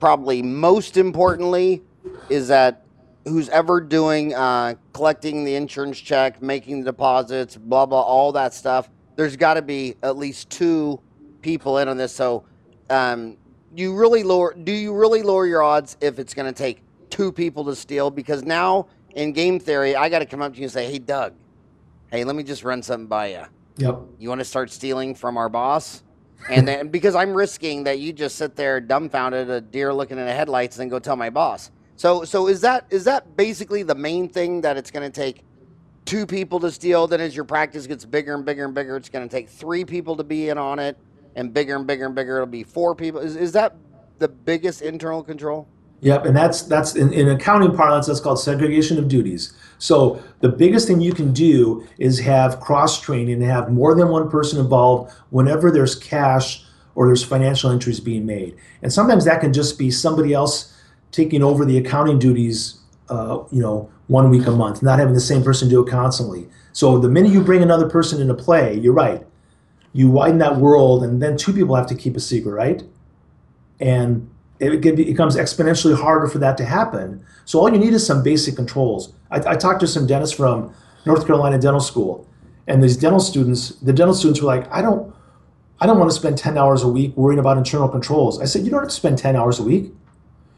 [0.00, 1.82] probably most importantly
[2.28, 2.82] is that
[3.24, 8.54] who's ever doing uh, collecting the insurance check, making the deposits, blah blah, all that
[8.54, 8.88] stuff.
[9.16, 10.98] There's got to be at least two
[11.42, 12.12] people in on this.
[12.12, 12.44] So,
[12.88, 13.36] um,
[13.74, 14.54] you really lower.
[14.54, 18.10] Do you really lower your odds if it's going to take two people to steal?
[18.10, 20.98] Because now in game theory, I got to come up to you and say, "Hey,
[20.98, 21.34] Doug,
[22.10, 23.44] hey, let me just run something by you.
[23.76, 24.00] Yep.
[24.18, 26.02] You want to start stealing from our boss?"
[26.50, 30.24] And then because I'm risking that you just sit there dumbfounded, a deer looking in
[30.24, 31.70] the headlights, and then go tell my boss.
[31.96, 35.44] So, so is that is that basically the main thing that it's going to take
[36.06, 37.06] two people to steal?
[37.06, 39.84] Then as your practice gets bigger and bigger and bigger, it's going to take three
[39.84, 40.96] people to be in on it,
[41.36, 43.20] and bigger and bigger and bigger, it'll be four people.
[43.20, 43.76] Is is that
[44.18, 45.68] the biggest internal control?
[46.02, 49.52] Yep, and that's that's in, in accounting parlance that's called segregation of duties.
[49.78, 54.08] So the biggest thing you can do is have cross training and have more than
[54.08, 56.64] one person involved whenever there's cash
[56.96, 58.56] or there's financial entries being made.
[58.82, 60.76] And sometimes that can just be somebody else
[61.12, 65.20] taking over the accounting duties, uh, you know, one week a month, not having the
[65.20, 66.48] same person do it constantly.
[66.72, 69.24] So the minute you bring another person into play, you're right.
[69.92, 72.82] You widen that world, and then two people have to keep a secret, right?
[73.82, 74.30] and
[74.62, 77.24] it becomes exponentially harder for that to happen.
[77.44, 79.12] So all you need is some basic controls.
[79.30, 80.72] I, I talked to some dentists from
[81.04, 82.28] North Carolina Dental School,
[82.68, 85.12] and these dental students, the dental students were like, I don't,
[85.80, 88.40] I don't want to spend 10 hours a week worrying about internal controls.
[88.40, 89.92] I said, you don't have to spend 10 hours a week.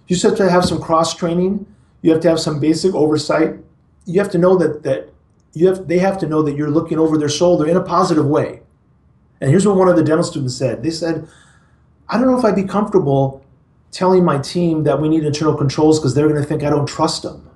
[0.06, 1.66] You just have to have some cross training.
[2.02, 3.56] You have to have some basic oversight.
[4.04, 5.14] You have to know that that
[5.54, 8.26] you have they have to know that you're looking over their shoulder in a positive
[8.26, 8.60] way.
[9.40, 10.82] And here's what one of the dental students said.
[10.82, 11.26] They said,
[12.10, 13.43] I don't know if I'd be comfortable
[13.94, 16.86] telling my team that we need internal controls because they're going to think I don't
[16.86, 17.48] trust them.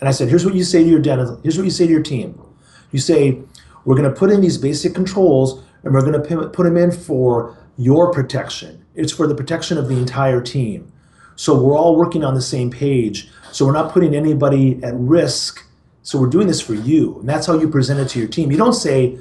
[0.00, 1.34] And I said, here's what you say to your dentist.
[1.44, 2.42] Here's what you say to your team.
[2.90, 3.38] You say,
[3.84, 6.90] we're going to put in these basic controls and we're going to put them in
[6.90, 8.84] for your protection.
[8.94, 10.92] It's for the protection of the entire team.
[11.36, 13.30] So we're all working on the same page.
[13.52, 15.64] So we're not putting anybody at risk.
[16.02, 17.20] So we're doing this for you.
[17.20, 18.50] And that's how you present it to your team.
[18.50, 19.18] You don't say,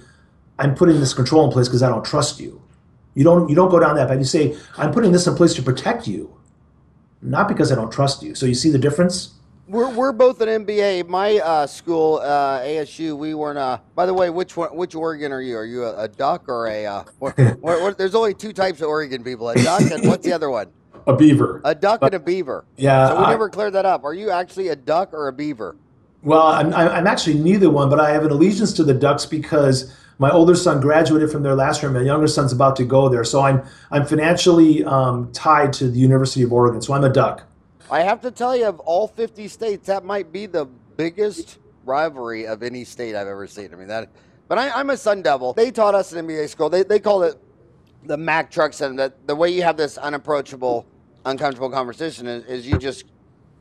[0.57, 2.61] I'm putting this control in place because I don't trust you.
[3.15, 4.17] You don't you don't go down that path.
[4.17, 6.38] You say, I'm putting this in place to protect you,
[7.21, 8.35] not because I don't trust you.
[8.35, 9.33] So you see the difference?
[9.67, 11.07] We're, we're both an MBA.
[11.07, 13.59] My uh, school, uh, ASU, we weren't.
[13.59, 14.75] Uh, by the way, which one?
[14.75, 15.57] Which Oregon are you?
[15.57, 16.85] Are you a, a duck or a?
[16.87, 20.25] Uh, what, what, what- there's only two types of Oregon people: a duck and what's
[20.25, 20.67] the other one?
[21.07, 21.61] A beaver.
[21.65, 22.65] A duck and a beaver.
[22.77, 23.09] Yeah.
[23.09, 24.03] So we I- never cleared that up.
[24.03, 25.75] Are you actually a duck or a beaver?
[26.23, 29.25] well, I'm, I'm I'm actually neither one, but I have an allegiance to the Ducks
[29.25, 31.89] because my older son graduated from there last year.
[31.91, 35.97] My younger son's about to go there, so I'm I'm financially um, tied to the
[35.97, 36.81] University of Oregon.
[36.81, 37.43] So I'm a Duck.
[37.89, 42.45] I have to tell you, of all 50 states, that might be the biggest rivalry
[42.45, 43.73] of any state I've ever seen.
[43.73, 44.09] I mean that.
[44.47, 45.53] But I, I'm a Sun Devil.
[45.53, 46.69] They taught us in MBA school.
[46.69, 47.35] They they call it
[48.03, 50.85] the Mack trucks, and that the way you have this unapproachable,
[51.25, 53.05] uncomfortable conversation is, is you just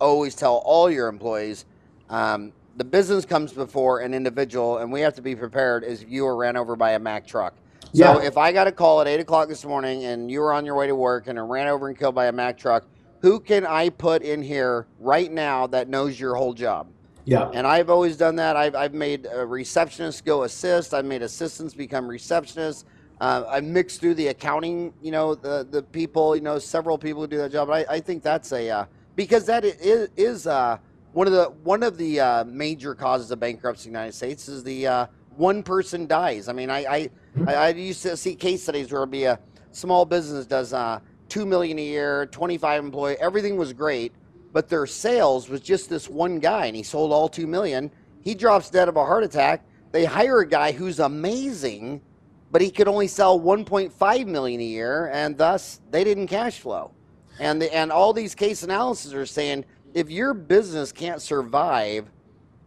[0.00, 1.66] always tell all your employees.
[2.10, 6.08] Um, the business comes before an individual, and we have to be prepared as if
[6.08, 7.54] you were ran over by a Mack truck.
[7.92, 8.22] So Yeah.
[8.22, 10.76] if I got a call at eight o'clock this morning and you were on your
[10.76, 12.84] way to work and are ran over and killed by a Mack truck,
[13.20, 16.86] who can I put in here right now that knows your whole job?
[17.24, 17.50] Yeah.
[17.52, 18.56] And I've always done that.
[18.56, 20.94] I've, I've made a receptionist go assist.
[20.94, 22.84] I've made assistants become receptionists.
[23.20, 27.22] Uh, I mixed through the accounting, you know, the the people, you know, several people
[27.22, 27.68] who do that job.
[27.68, 28.84] I, I think that's a uh,
[29.16, 30.78] because that is, is uh,
[31.12, 34.48] one of the one of the uh, major causes of bankruptcy in the United States
[34.48, 36.48] is the uh, one person dies.
[36.48, 37.10] I mean, I I,
[37.46, 39.38] I I used to see case studies where it'd be a
[39.72, 44.12] small business does uh, two million a year, twenty five employee, everything was great,
[44.52, 47.90] but their sales was just this one guy, and he sold all two million.
[48.20, 49.64] He drops dead of a heart attack.
[49.92, 52.02] They hire a guy who's amazing,
[52.50, 56.92] but he could only sell 1.5 million a year, and thus they didn't cash flow.
[57.40, 59.64] And the, and all these case analysis are saying
[59.94, 62.10] if your business can't survive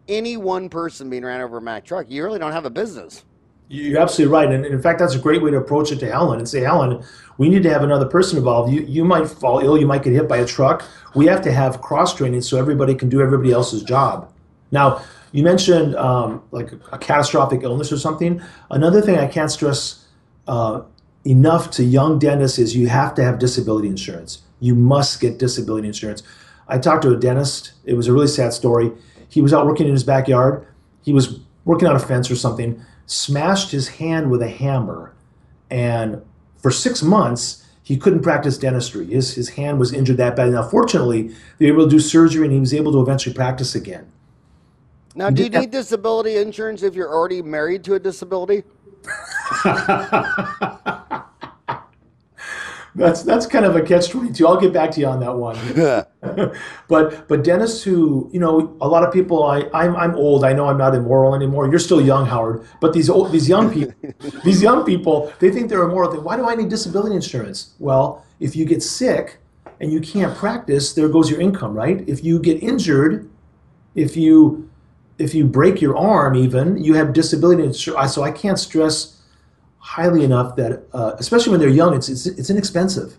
[0.08, 3.24] any one person being ran over a Mack truck, you really don't have a business.
[3.70, 6.40] You're absolutely right, and in fact, that's a great way to approach it to Helen
[6.40, 7.02] and say, Helen,
[7.38, 8.72] we need to have another person involved.
[8.74, 10.86] You you might fall ill, you might get hit by a truck.
[11.16, 14.30] We have to have cross training so everybody can do everybody else's job.
[14.72, 18.42] Now, you mentioned um, like a catastrophic illness or something.
[18.70, 20.06] Another thing I can't stress
[20.48, 20.82] uh,
[21.24, 24.42] enough to young dentists is you have to have disability insurance.
[24.60, 26.24] You must get disability insurance.
[26.68, 27.74] I talked to a dentist.
[27.84, 28.92] It was a really sad story.
[29.28, 30.66] He was out working in his backyard.
[31.04, 35.14] He was working on a fence or something, smashed his hand with a hammer,
[35.70, 36.22] and
[36.58, 39.08] for six months he couldn't practice dentistry.
[39.08, 40.52] His, his hand was injured that bad.
[40.52, 43.76] Now, fortunately, they were able to do surgery and he was able to eventually practice
[43.76, 44.10] again.
[45.14, 48.64] Now, do you need disability insurance if you're already married to a disability?
[52.96, 54.48] that's that's kind of a catch twenty two.
[54.48, 55.56] I'll get back to you on that one.
[56.88, 60.44] but but dentists who you know a lot of people I I'm I'm old.
[60.44, 61.70] I know I'm not immoral anymore.
[61.70, 62.66] You're still young, Howard.
[62.80, 63.94] But these old these young people
[64.44, 66.12] these young people they think they're immoral.
[66.12, 67.74] They, Why do I need disability insurance?
[67.80, 69.38] Well, if you get sick
[69.80, 72.08] and you can't practice, there goes your income, right?
[72.08, 73.30] If you get injured,
[73.96, 74.70] if you
[75.18, 78.14] if you break your arm, even you have disability insurance.
[78.14, 79.21] So I can't stress
[79.82, 83.18] highly enough that, uh, especially when they're young, it's, it's, it's inexpensive.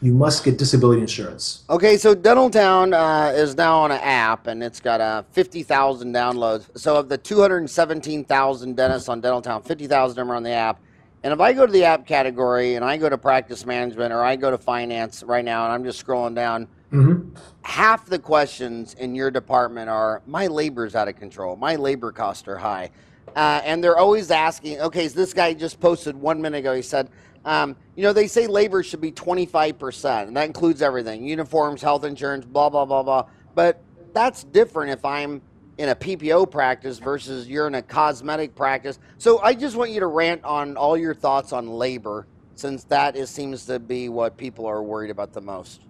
[0.00, 1.64] You must get disability insurance.
[1.68, 6.66] Okay, so Dentaltown uh, is now on an app, and it's got uh, 50,000 downloads.
[6.78, 10.80] So of the 217,000 dentists on Dentaltown, 50,000 of them are on the app.
[11.24, 14.22] And if I go to the app category and I go to practice management or
[14.22, 17.34] I go to finance right now, and I'm just scrolling down, mm-hmm.
[17.62, 22.46] half the questions in your department are my labor's out of control, my labor costs
[22.46, 22.90] are high.
[23.36, 26.74] Uh, and they're always asking, okay, so this guy just posted one minute ago.
[26.74, 27.10] He said,
[27.44, 32.04] um, you know, they say labor should be 25%, and that includes everything uniforms, health
[32.04, 33.26] insurance, blah, blah, blah, blah.
[33.54, 35.40] But that's different if I'm
[35.78, 38.98] in a PPO practice versus you're in a cosmetic practice.
[39.16, 43.16] So I just want you to rant on all your thoughts on labor, since that
[43.16, 45.82] is, seems to be what people are worried about the most.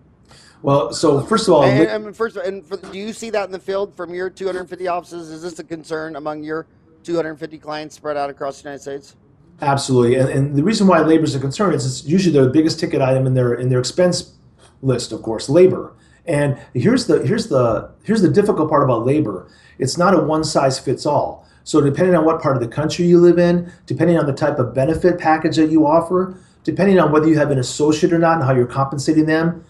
[0.61, 3.53] Well, so first of all, and, and first, and for, do you see that in
[3.53, 5.31] the field from your 250 offices?
[5.31, 6.67] Is this a concern among your
[7.09, 9.17] 250 clients spread out across the United States?
[9.63, 12.79] Absolutely, and, and the reason why labor is a concern is it's usually the biggest
[12.79, 14.35] ticket item in their in their expense
[14.83, 15.95] list, of course, labor.
[16.27, 19.51] And here's the here's the here's the difficult part about labor.
[19.79, 21.49] It's not a one size fits all.
[21.65, 24.59] So depending on what part of the country you live in, depending on the type
[24.59, 28.37] of benefit package that you offer, depending on whether you have an associate or not
[28.37, 29.65] and how you're compensating them,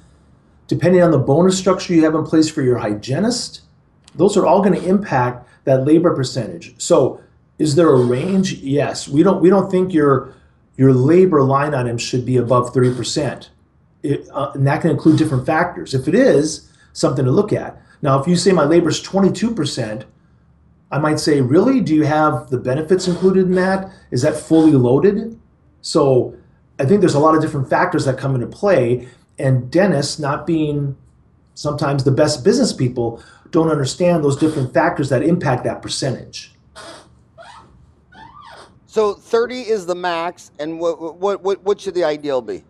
[0.67, 3.63] depending on the bonus structure you have in place for your hygienist,
[4.17, 6.75] those are all going to impact that labor percentage.
[6.81, 7.21] So
[7.59, 8.55] is there a range?
[8.55, 9.09] Yes.
[9.09, 10.35] We don't we don't think your
[10.77, 13.49] your labor line item should be above 30%.
[14.05, 15.93] It, uh, and that can include different factors.
[15.93, 17.81] If it is, something to look at.
[18.01, 20.05] Now, if you say my labor is 22%,
[20.91, 21.81] I might say, really?
[21.81, 23.91] Do you have the benefits included in that?
[24.11, 25.39] Is that fully loaded?
[25.83, 26.35] So
[26.79, 29.09] I think there's a lot of different factors that come into play.
[29.39, 30.97] And dentists, not being
[31.55, 36.53] sometimes the best business people, don't understand those different factors that impact that percentage.
[38.99, 42.65] So 30 is the max, and what what what, what should the ideal be?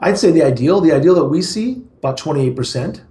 [0.00, 3.02] I'd say the ideal, the ideal that we see, about 28%.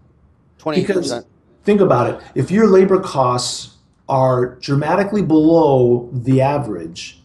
[0.60, 0.76] 28%.
[0.76, 1.26] Because
[1.64, 7.24] think about it, if your labor costs are dramatically below the average,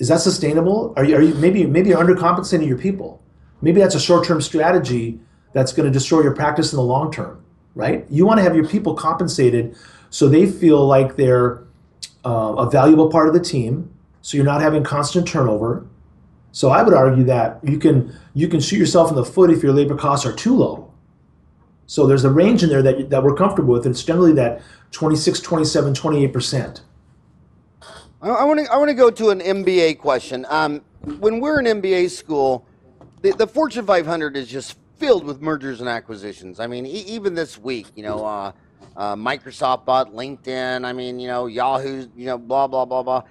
[0.00, 0.94] is that sustainable?
[0.96, 3.22] Are you, are you maybe maybe you're undercompensating your people?
[3.62, 5.20] Maybe that's a short-term strategy
[5.52, 7.44] that's going to destroy your practice in the long term
[7.76, 8.04] right?
[8.10, 9.76] You want to have your people compensated
[10.10, 11.62] so they feel like they're
[12.24, 13.88] uh, a valuable part of the team.
[14.22, 15.86] So you're not having constant turnover.
[16.52, 19.62] So I would argue that you can you can shoot yourself in the foot if
[19.62, 20.92] your labor costs are too low.
[21.86, 23.84] So there's a range in there that, that we're comfortable with.
[23.84, 26.80] and It's generally that 26, 27, 28%.
[28.22, 30.46] I want to I want to go to an MBA question.
[30.50, 30.82] Um,
[31.18, 32.66] when we're in MBA school,
[33.22, 36.60] the, the Fortune 500 is just filled with mergers and acquisitions.
[36.60, 38.52] I mean, e- even this week, you know, uh,
[38.96, 40.84] uh, Microsoft bought LinkedIn.
[40.84, 43.22] I mean, you know, Yahoo, you know, blah blah blah blah.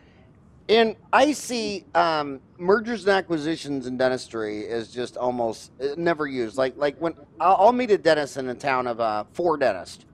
[0.69, 6.58] And I see um, mergers and acquisitions in dentistry is just almost uh, never used.
[6.58, 10.05] Like like when I'll, I'll meet a dentist in a town of uh, four dentists,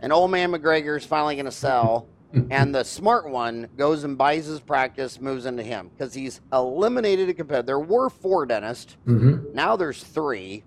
[0.00, 2.06] and old man McGregor is finally going to sell.
[2.50, 7.28] and the smart one goes and buys his practice, moves into him because he's eliminated
[7.28, 7.66] a competitor.
[7.66, 9.54] There were four dentists, mm-hmm.
[9.54, 10.62] now there's three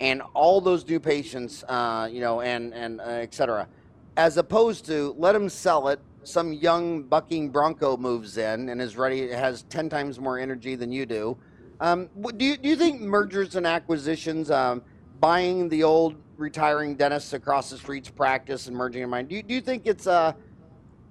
[0.00, 3.68] and all those new patients, uh, you know, and and uh, et cetera,
[4.16, 6.00] as opposed to let them sell it.
[6.24, 10.90] Some young bucking bronco moves in and is ready, has ten times more energy than
[10.90, 11.36] you do.
[11.80, 14.82] Um, do you do you think mergers and acquisitions, um,
[15.20, 19.42] buying the old retiring dentists across the street's practice and merging in mine, do you,
[19.42, 20.32] do you think it's uh,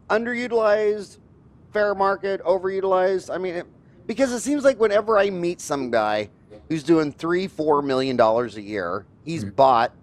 [0.09, 1.19] underutilized,
[1.71, 3.33] fair market, overutilized?
[3.33, 3.67] I mean, it,
[4.05, 6.29] because it seems like whenever I meet some guy
[6.69, 9.05] who's doing three, four million dollars a year.
[9.23, 9.55] He's mm-hmm.
[9.55, 9.93] bought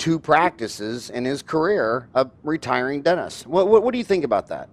[0.00, 3.46] two practices in his career of retiring dentist.
[3.46, 4.68] What, what, what do you think about that?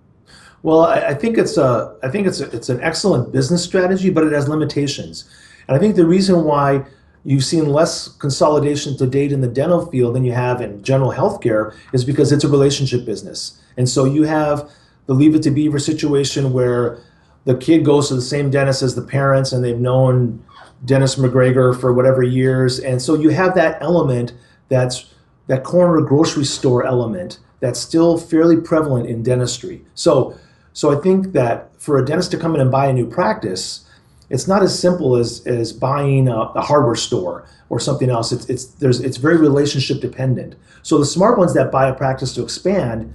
[0.63, 4.09] Well, I, I think it's a, I think it's a, it's an excellent business strategy,
[4.09, 5.29] but it has limitations.
[5.67, 6.85] And I think the reason why
[7.25, 11.11] you've seen less consolidation to date in the dental field than you have in general
[11.11, 13.61] healthcare is because it's a relationship business.
[13.75, 14.71] And so you have
[15.07, 16.99] the leave it to beaver situation where
[17.43, 20.43] the kid goes to the same dentist as the parents and they've known
[20.85, 24.33] Dennis McGregor for whatever years, and so you have that element
[24.69, 25.11] that's
[25.47, 29.83] that corner grocery store element that's still fairly prevalent in dentistry.
[29.95, 30.37] So,
[30.73, 33.85] so I think that for a dentist to come in and buy a new practice,
[34.29, 38.31] it's not as simple as as buying a, a hardware store or something else.
[38.31, 40.55] It's it's there's it's very relationship dependent.
[40.83, 43.13] So the smart ones that buy a practice to expand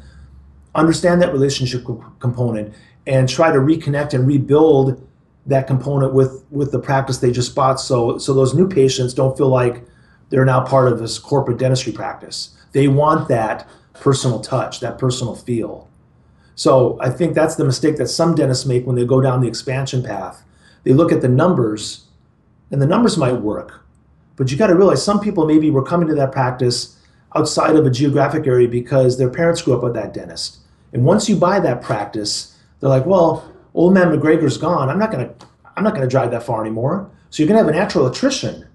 [0.74, 1.86] understand that relationship
[2.18, 2.74] component
[3.06, 5.06] and try to reconnect and rebuild
[5.46, 9.36] that component with with the practice they just bought so so those new patients don't
[9.36, 9.84] feel like
[10.32, 15.36] they're now part of this corporate dentistry practice they want that personal touch that personal
[15.36, 15.88] feel
[16.56, 19.46] so i think that's the mistake that some dentists make when they go down the
[19.46, 20.42] expansion path
[20.82, 22.06] they look at the numbers
[22.72, 23.84] and the numbers might work
[24.34, 26.98] but you got to realize some people maybe were coming to that practice
[27.36, 30.58] outside of a geographic area because their parents grew up with that dentist
[30.92, 34.88] and once you buy that practice they're like well old man McGregor's gone.
[34.88, 35.32] I'm not gonna
[35.76, 37.10] I'm not gonna drive that far anymore.
[37.30, 38.66] So you're gonna have a natural attrition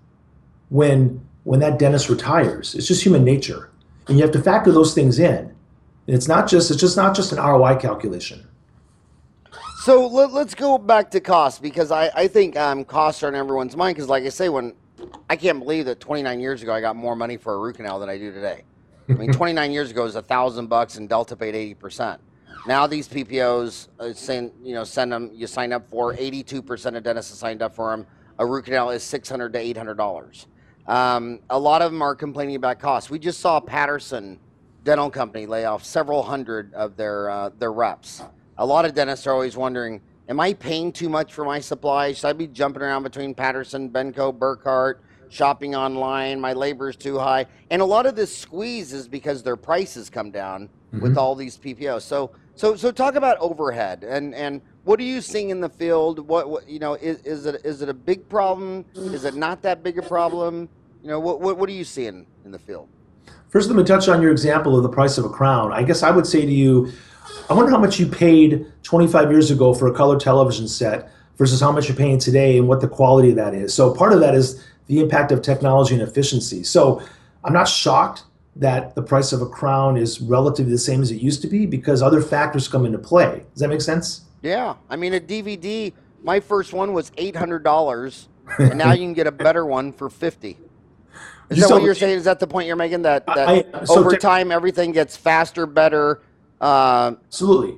[0.69, 2.75] when when that dentist retires.
[2.75, 3.69] It's just human nature,
[4.09, 5.37] and you have to factor those things in.
[5.37, 8.45] And it's not just it's just not just an ROI calculation.
[9.85, 13.35] So let, us go back to cost because I, I think um, costs are in
[13.35, 13.95] everyone's mind.
[13.95, 14.73] Because like I say, when
[15.29, 17.97] I can't believe that 29 years ago I got more money for a root canal
[17.97, 18.63] than I do today.
[19.07, 22.21] I mean, 29 years ago it was a thousand bucks and Delta paid 80 percent.
[22.67, 27.03] Now these PPOs uh, send you know send them you sign up for 82% of
[27.03, 28.05] dentists have signed up for them.
[28.37, 30.47] A root canal is 600 to 800 dollars.
[30.87, 33.09] Um, a lot of them are complaining about costs.
[33.09, 34.39] We just saw Patterson
[34.83, 38.23] Dental Company lay off several hundred of their uh, their reps.
[38.57, 42.19] A lot of dentists are always wondering, am I paying too much for my supplies?
[42.19, 46.39] Should I be jumping around between Patterson, Benco, Burkhart, shopping online?
[46.39, 50.09] My labor is too high, and a lot of this squeeze is because their prices
[50.09, 51.01] come down mm-hmm.
[51.01, 52.03] with all these PPOs.
[52.03, 56.27] So so, so talk about overhead and and what are you seeing in the field?
[56.27, 58.83] What, what you know is, is it is it a big problem?
[58.95, 60.67] Is it not that big a problem?
[61.01, 62.87] You know, what what, what are you seeing in the field?
[63.49, 65.71] First, let me touch on your example of the price of a crown.
[65.71, 66.91] I guess I would say to you,
[67.49, 71.61] I wonder how much you paid 25 years ago for a color television set versus
[71.61, 73.73] how much you're paying today and what the quality of that is.
[73.73, 76.63] So part of that is the impact of technology and efficiency.
[76.63, 77.01] So
[77.43, 78.23] I'm not shocked
[78.57, 81.65] that the price of a crown is relatively the same as it used to be
[81.65, 83.45] because other factors come into play.
[83.53, 84.21] Does that make sense?
[84.41, 84.75] Yeah.
[84.89, 88.27] I mean, a DVD, my first one was $800,
[88.57, 90.57] and now you can get a better one for 50
[91.49, 92.17] Is that what you're saying?
[92.17, 93.03] Is that the point you're making?
[93.03, 96.21] That, that I, so over time, everything gets faster, better?
[96.59, 97.77] Uh, Absolutely.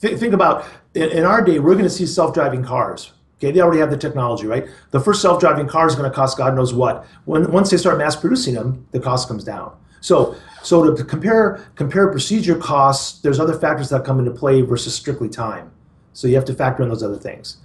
[0.00, 0.64] Th- think about
[0.94, 3.12] in, in our day, we're going to see self driving cars.
[3.40, 4.66] Okay, they already have the technology, right?
[4.90, 7.06] The first self-driving car is going to cost God knows what.
[7.24, 9.74] When once they start mass producing them, the cost comes down.
[10.02, 14.94] So, so to compare compare procedure costs, there's other factors that come into play versus
[14.94, 15.70] strictly time.
[16.12, 17.56] So you have to factor in those other things.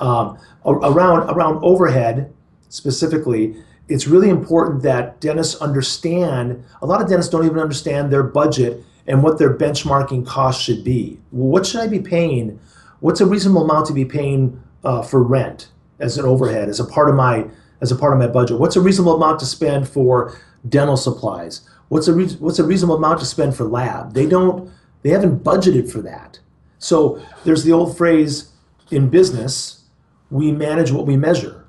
[0.00, 2.30] Um, around around overhead
[2.68, 3.56] specifically,
[3.88, 6.64] it's really important that dentists understand.
[6.80, 10.84] A lot of dentists don't even understand their budget and what their benchmarking cost should
[10.84, 11.18] be.
[11.30, 12.58] What should I be paying?
[13.00, 15.68] What's a reasonable amount to be paying uh, for rent
[15.98, 17.46] as an overhead as a part of my
[17.80, 18.58] as a part of my budget?
[18.58, 21.68] What's a reasonable amount to spend for dental supplies?
[21.88, 24.14] What's a re- what's a reasonable amount to spend for lab?
[24.14, 24.70] They don't
[25.02, 26.38] they haven't budgeted for that.
[26.78, 28.52] So there's the old phrase
[28.90, 29.84] in business,
[30.30, 31.61] we manage what we measure.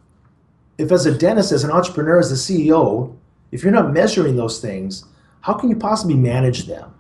[0.78, 3.16] If as a dentist, as an entrepreneur, as a CEO,
[3.52, 5.06] if you're not measuring those things,
[5.42, 6.94] how can you possibly manage them?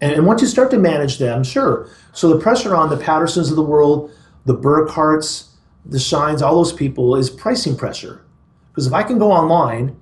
[0.00, 1.88] And, and once you start to manage them, sure.
[2.12, 4.10] So the pressure on the Pattersons of the world,
[4.44, 5.48] the Burkharts,
[5.84, 8.24] the Scheins, all those people is pricing pressure.
[8.68, 9.96] Because if I can go online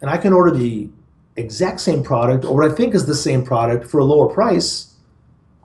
[0.00, 0.90] and I can order the
[1.36, 4.94] exact same product or what I think is the same product for a lower price,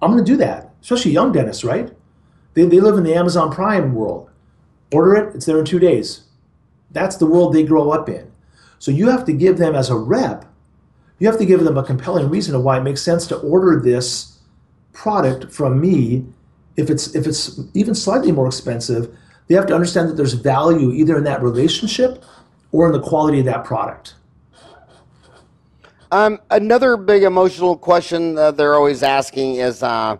[0.01, 0.73] I'm going to do that.
[0.81, 1.91] Especially young dentists, right?
[2.53, 4.29] They, they live in the Amazon Prime world.
[4.93, 6.23] Order it, it's there in two days.
[6.91, 8.31] That's the world they grow up in.
[8.79, 10.45] So you have to give them as a rep,
[11.19, 13.79] you have to give them a compelling reason of why it makes sense to order
[13.79, 14.39] this
[14.91, 16.25] product from me.
[16.75, 19.15] If it's if it's even slightly more expensive,
[19.47, 22.23] they have to understand that there's value either in that relationship
[22.71, 24.15] or in the quality of that product.
[26.11, 30.17] Um, another big emotional question that they're always asking is uh,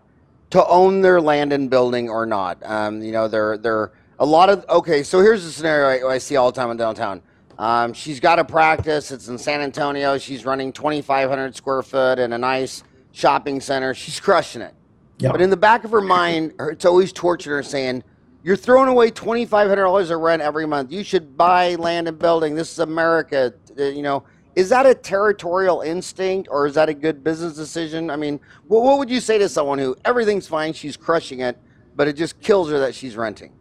[0.50, 2.58] to own their land and building or not.
[2.64, 3.92] Um, you know, they're they're
[4.24, 5.04] a lot of okay.
[5.04, 7.22] So here's the scenario I, I see all the time in Dentaltown.
[7.60, 9.12] Um, she's got a practice.
[9.12, 10.18] It's in San Antonio.
[10.18, 13.94] She's running 2,500 square foot in a nice shopping center.
[13.94, 14.74] She's crushing it.
[15.20, 15.34] Yep.
[15.34, 18.02] But in the back of her mind, it's always torturing her saying,
[18.44, 20.94] "You're throwing away 2,500 dollars of rent every month.
[20.94, 22.56] You should buy land and building.
[22.56, 23.54] This is America.
[23.78, 24.24] Uh, you know."
[24.56, 28.12] is that a territorial instinct or is that a good business decision?
[28.12, 31.58] I mean, what, what would you say to someone who everything's fine, she's crushing it,
[31.96, 33.52] but it just kills her that she's renting?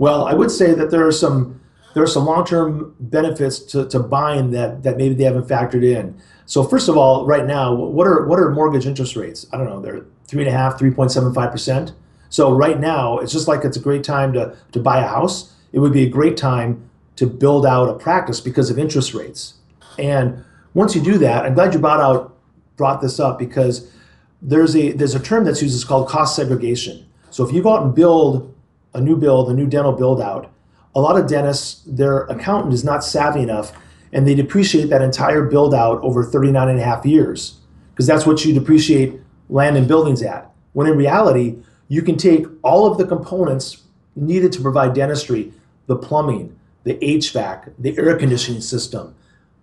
[0.00, 1.60] Well, I would say that there are some
[1.92, 6.18] there are some long-term benefits to, to buying that that maybe they haven't factored in.
[6.46, 9.46] So first of all, right now, what are what are mortgage interest rates?
[9.52, 9.78] I don't know.
[9.78, 11.92] They're three and a half, three point seven five percent.
[12.30, 15.54] So right now, it's just like it's a great time to to buy a house.
[15.72, 19.54] It would be a great time to build out a practice because of interest rates.
[19.98, 20.42] And
[20.72, 22.38] once you do that, I'm glad you brought out
[22.78, 23.92] brought this up because
[24.40, 25.74] there's a there's a term that's used.
[25.74, 27.04] It's called cost segregation.
[27.28, 28.54] So if you go out and build
[28.94, 30.52] a new build, a new dental build out,
[30.94, 33.72] a lot of dentists, their accountant is not savvy enough
[34.12, 37.60] and they depreciate that entire build out over 39 and a half years
[37.92, 40.50] because that's what you depreciate land and buildings at.
[40.72, 41.56] When in reality,
[41.88, 43.82] you can take all of the components
[44.16, 45.52] needed to provide dentistry,
[45.86, 49.14] the plumbing, the HVAC, the air conditioning system,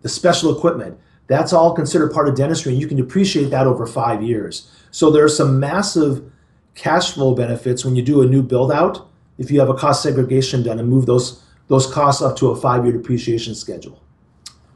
[0.01, 0.97] the special equipment,
[1.27, 4.71] that's all considered part of dentistry and you can depreciate that over five years.
[4.91, 6.31] So there are some massive
[6.75, 10.03] cash flow benefits when you do a new build out if you have a cost
[10.03, 14.01] segregation done and move those, those costs up to a five year depreciation schedule.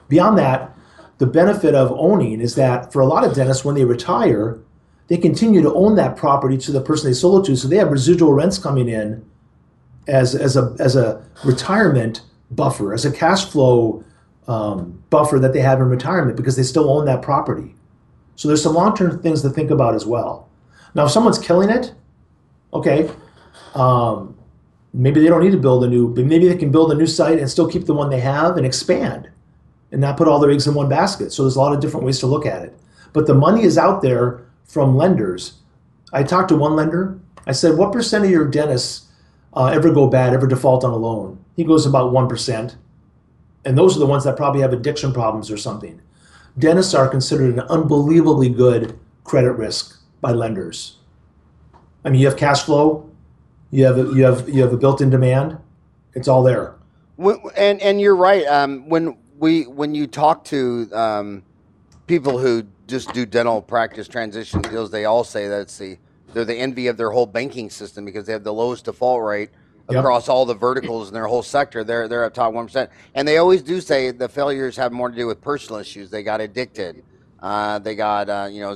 [0.07, 0.77] Beyond that,
[1.17, 4.59] the benefit of owning is that for a lot of dentists, when they retire,
[5.07, 7.57] they continue to own that property to the person they sold it to.
[7.57, 9.23] So they have residual rents coming in
[10.07, 14.03] as, as, a, as a retirement buffer, as a cash flow
[14.47, 17.75] um, buffer that they have in retirement because they still own that property.
[18.35, 20.49] So there's some long term things to think about as well.
[20.95, 21.93] Now, if someone's killing it,
[22.73, 23.09] okay,
[23.75, 24.37] um,
[24.93, 27.07] maybe they don't need to build a new, but maybe they can build a new
[27.07, 29.29] site and still keep the one they have and expand
[29.91, 31.31] and not put all their eggs in one basket.
[31.31, 32.77] So there's a lot of different ways to look at it.
[33.13, 35.59] But the money is out there from lenders.
[36.13, 37.19] I talked to one lender.
[37.45, 39.07] I said, "What percent of your dentists
[39.53, 42.77] uh, ever go bad, ever default on a loan?" He goes about one percent,
[43.65, 46.01] and those are the ones that probably have addiction problems or something.
[46.57, 50.97] Dentists are considered an unbelievably good credit risk by lenders.
[52.05, 53.09] I mean, you have cash flow,
[53.71, 55.57] you have you have you have a built-in demand.
[56.13, 56.75] It's all there.
[57.17, 58.45] And and you're right.
[58.45, 61.43] Um, when we when you talk to um,
[62.05, 65.97] people who just do dental practice transition deals, they all say that it's the
[66.33, 69.49] they're the envy of their whole banking system because they have the lowest default rate
[69.89, 70.33] across yep.
[70.33, 71.83] all the verticals in their whole sector.
[71.83, 75.09] They're they're at top one percent, and they always do say the failures have more
[75.09, 76.09] to do with personal issues.
[76.09, 77.03] They got addicted.
[77.39, 78.73] Uh, they got uh, you know,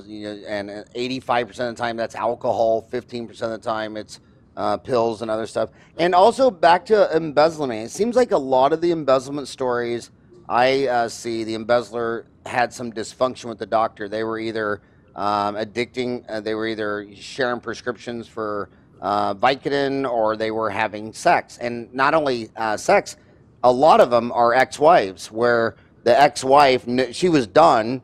[0.48, 2.82] and eighty five percent of the time that's alcohol.
[2.82, 4.20] Fifteen percent of the time it's
[4.58, 5.70] uh, pills and other stuff.
[5.98, 7.86] And also back to embezzlement.
[7.86, 10.12] It seems like a lot of the embezzlement stories
[10.48, 14.08] I uh, see, the embezzler had some dysfunction with the doctor.
[14.08, 14.82] They were either
[15.16, 18.70] um, addicting, uh, they were either sharing prescriptions for
[19.02, 21.58] uh, Vicodin or they were having sex.
[21.58, 23.18] And not only uh, sex,
[23.64, 28.02] a lot of them are ex-wives where the ex-wife, she was done,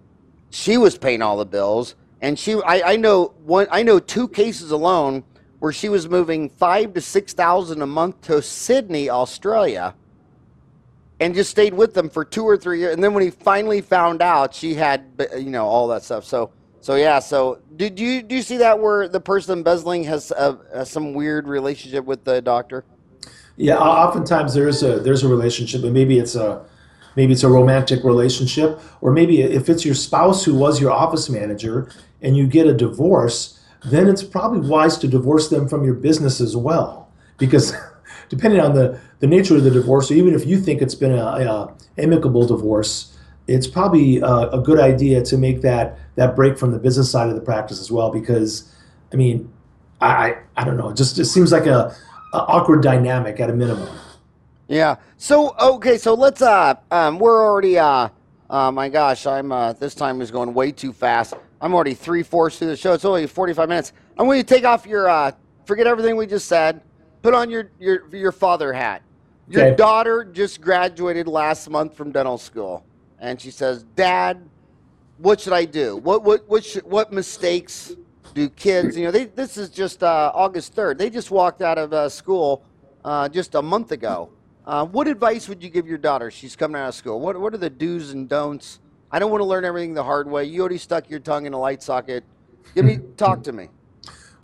[0.49, 4.27] she was paying all the bills, and she, I, I know one, I know two
[4.27, 5.23] cases alone
[5.61, 9.93] where she was moving five to six thousand a month to Sydney, Australia,
[11.19, 12.95] and just stayed with them for two or three years.
[12.95, 15.05] And then when he finally found out, she had
[15.37, 16.25] you know all that stuff.
[16.25, 17.19] So so yeah.
[17.19, 21.47] So did you do you see that where the person embezzling has uh, some weird
[21.47, 22.83] relationship with the doctor?
[23.55, 26.65] Yeah, oftentimes there's a there's a relationship, and maybe it's a
[27.15, 31.29] maybe it's a romantic relationship, or maybe if it's your spouse who was your office
[31.29, 31.91] manager
[32.23, 36.39] and you get a divorce then it's probably wise to divorce them from your business
[36.39, 37.09] as well.
[37.37, 37.73] Because
[38.29, 41.13] depending on the, the nature of the divorce, or even if you think it's been
[41.13, 43.17] a, amicable divorce,
[43.47, 47.27] it's probably a, a, good idea to make that that break from the business side
[47.27, 48.09] of the practice as well.
[48.09, 48.73] Because,
[49.11, 49.51] I mean,
[49.99, 51.95] I I, don't know, it just it seems like a,
[52.33, 53.89] a awkward dynamic at a minimum.
[54.67, 54.95] Yeah.
[55.17, 58.09] So okay, so let's uh um we're already uh
[58.49, 61.33] uh my gosh, I'm uh this time is going way too fast.
[61.61, 62.93] I'm already three fourths through the show.
[62.93, 63.93] It's only 45 minutes.
[64.17, 65.31] I'm going to take off your, uh,
[65.65, 66.81] forget everything we just said.
[67.21, 69.03] Put on your your your father hat.
[69.47, 69.75] Your okay.
[69.75, 72.83] daughter just graduated last month from dental school,
[73.19, 74.41] and she says, "Dad,
[75.19, 75.97] what should I do?
[75.97, 77.93] What what what should, what mistakes
[78.33, 78.97] do kids?
[78.97, 80.97] You know, they, this is just uh, August 3rd.
[80.97, 82.63] They just walked out of uh, school
[83.05, 84.31] uh, just a month ago.
[84.65, 86.31] Uh, what advice would you give your daughter?
[86.31, 87.19] She's coming out of school.
[87.19, 88.79] What what are the do's and don'ts
[89.11, 90.45] I don't want to learn everything the hard way.
[90.45, 92.23] You already stuck your tongue in a light socket.
[92.75, 93.67] Give me talk to me.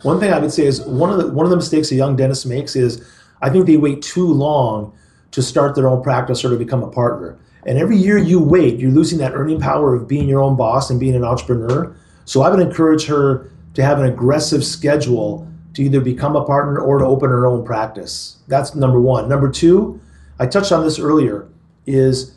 [0.02, 2.16] One thing I would say is one of the one of the mistakes a young
[2.16, 3.04] dentist makes is
[3.40, 4.92] I think they wait too long
[5.30, 7.38] to start their own practice or to become a partner.
[7.66, 10.90] And every year you wait, you're losing that earning power of being your own boss
[10.90, 11.94] and being an entrepreneur.
[12.24, 16.78] So I would encourage her to have an aggressive schedule to either become a partner
[16.78, 18.36] or to open her own practice.
[18.48, 19.28] That's number one.
[19.28, 20.00] Number two,
[20.38, 21.48] I touched on this earlier,
[21.86, 22.36] is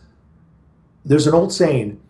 [1.05, 2.00] there's an old saying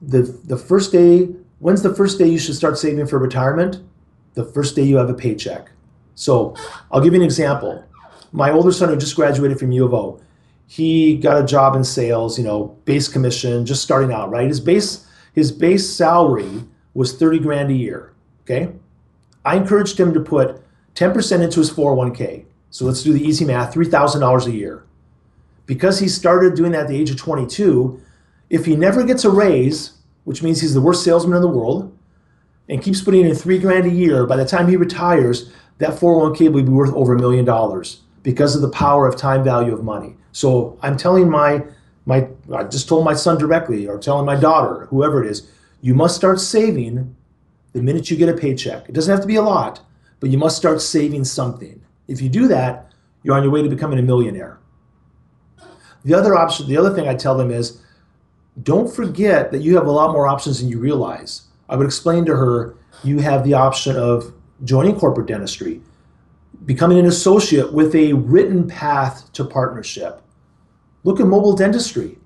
[0.00, 1.28] the the first day
[1.58, 3.82] when's the first day you should start saving for retirement
[4.34, 5.70] the first day you have a paycheck
[6.14, 6.54] so
[6.90, 7.84] i'll give you an example
[8.32, 10.20] my older son who just graduated from u of o
[10.70, 14.46] he got a job in sales, you know, base commission, just starting out, right?
[14.46, 16.62] His base his base salary
[16.94, 18.12] was 30 grand a year.
[18.42, 18.70] Okay.
[19.44, 20.62] I encouraged him to put
[20.94, 22.44] 10% into his 401k.
[22.70, 24.84] So let's do the easy math $3,000 a year.
[25.66, 28.00] Because he started doing that at the age of 22,
[28.50, 29.92] if he never gets a raise,
[30.24, 31.96] which means he's the worst salesman in the world,
[32.68, 36.52] and keeps putting in three grand a year, by the time he retires, that 401k
[36.52, 39.82] will be worth over a million dollars because of the power of time value of
[39.82, 40.14] money.
[40.32, 41.64] So I'm telling my
[42.06, 45.94] my I just told my son directly or telling my daughter, whoever it is, you
[45.94, 47.16] must start saving
[47.72, 48.88] the minute you get a paycheck.
[48.88, 49.80] It doesn't have to be a lot,
[50.18, 51.80] but you must start saving something.
[52.08, 52.92] If you do that,
[53.22, 54.58] you're on your way to becoming a millionaire.
[56.04, 57.80] The other option, the other thing I tell them is
[58.62, 61.42] don't forget that you have a lot more options than you realize.
[61.68, 64.32] I would explain to her you have the option of
[64.64, 65.80] joining corporate dentistry,
[66.64, 70.20] becoming an associate with a written path to partnership.
[71.04, 72.18] Look at mobile dentistry.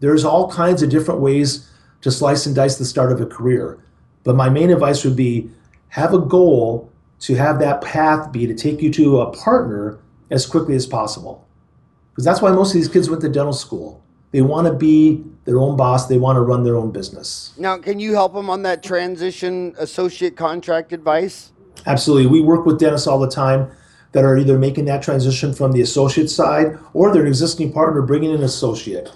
[0.00, 1.70] There's all kinds of different ways
[2.00, 3.78] to slice and dice the start of a career.
[4.24, 5.50] But my main advice would be
[5.88, 9.98] have a goal to have that path be to take you to a partner
[10.30, 11.46] as quickly as possible.
[12.10, 14.02] Because that's why most of these kids went to dental school.
[14.30, 17.54] They want to be their own boss, they want to run their own business.
[17.56, 21.52] Now, can you help them on that transition associate contract advice?
[21.86, 22.26] Absolutely.
[22.26, 23.70] We work with dentists all the time
[24.12, 28.28] that are either making that transition from the associate side or their existing partner bringing
[28.28, 29.10] in an associate.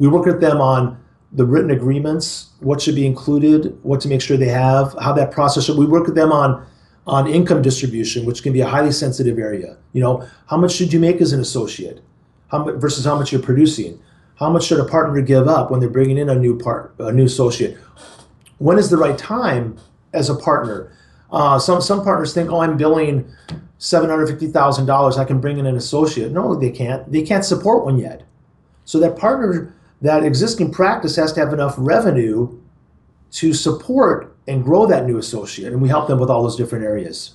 [0.00, 1.00] We work with them on
[1.30, 5.30] the written agreements, what should be included, what to make sure they have, how that
[5.30, 5.66] process.
[5.66, 5.78] Should.
[5.78, 6.66] We work with them on
[7.06, 9.76] on income distribution, which can be a highly sensitive area.
[9.92, 12.02] You know, how much should you make as an associate,
[12.48, 14.00] how much versus how much you're producing?
[14.40, 17.12] How much should a partner give up when they're bringing in a new part, a
[17.12, 17.76] new associate?
[18.56, 19.76] When is the right time
[20.14, 20.96] as a partner?
[21.30, 23.30] Uh, some some partners think, oh, I'm billing
[23.76, 25.18] seven hundred fifty thousand dollars.
[25.18, 26.32] I can bring in an associate.
[26.32, 27.10] No, they can't.
[27.12, 28.22] They can't support one yet.
[28.86, 32.58] So that partner, that existing practice has to have enough revenue
[33.32, 36.84] to support and grow that new associate, and we help them with all those different
[36.84, 37.34] areas.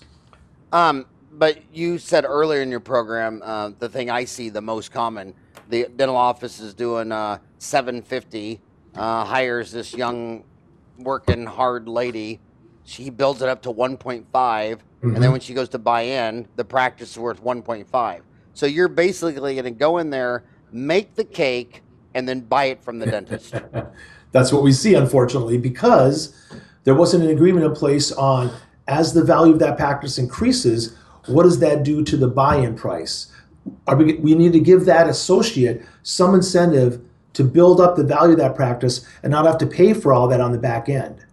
[0.73, 1.05] Um,
[1.37, 5.33] but you said earlier in your program, uh, the thing I see the most common,
[5.69, 8.59] the dental office is doing uh, 750,
[8.95, 10.43] uh, hires this young,
[10.97, 12.39] working hard lady.
[12.85, 15.15] She builds it up to 1.5, mm-hmm.
[15.15, 18.21] and then when she goes to buy in, the practice is worth 1.5.
[18.53, 21.81] So you're basically going to go in there, make the cake,
[22.13, 23.55] and then buy it from the dentist.
[24.31, 26.39] That's what we see, unfortunately, because
[26.85, 28.53] there wasn't an agreement in place on
[28.87, 30.95] as the value of that practice increases,
[31.27, 33.31] what does that do to the buy-in price?
[33.95, 37.01] We, we, need to give that associate some incentive
[37.33, 40.27] to build up the value of that practice and not have to pay for all
[40.27, 41.25] that on the back end.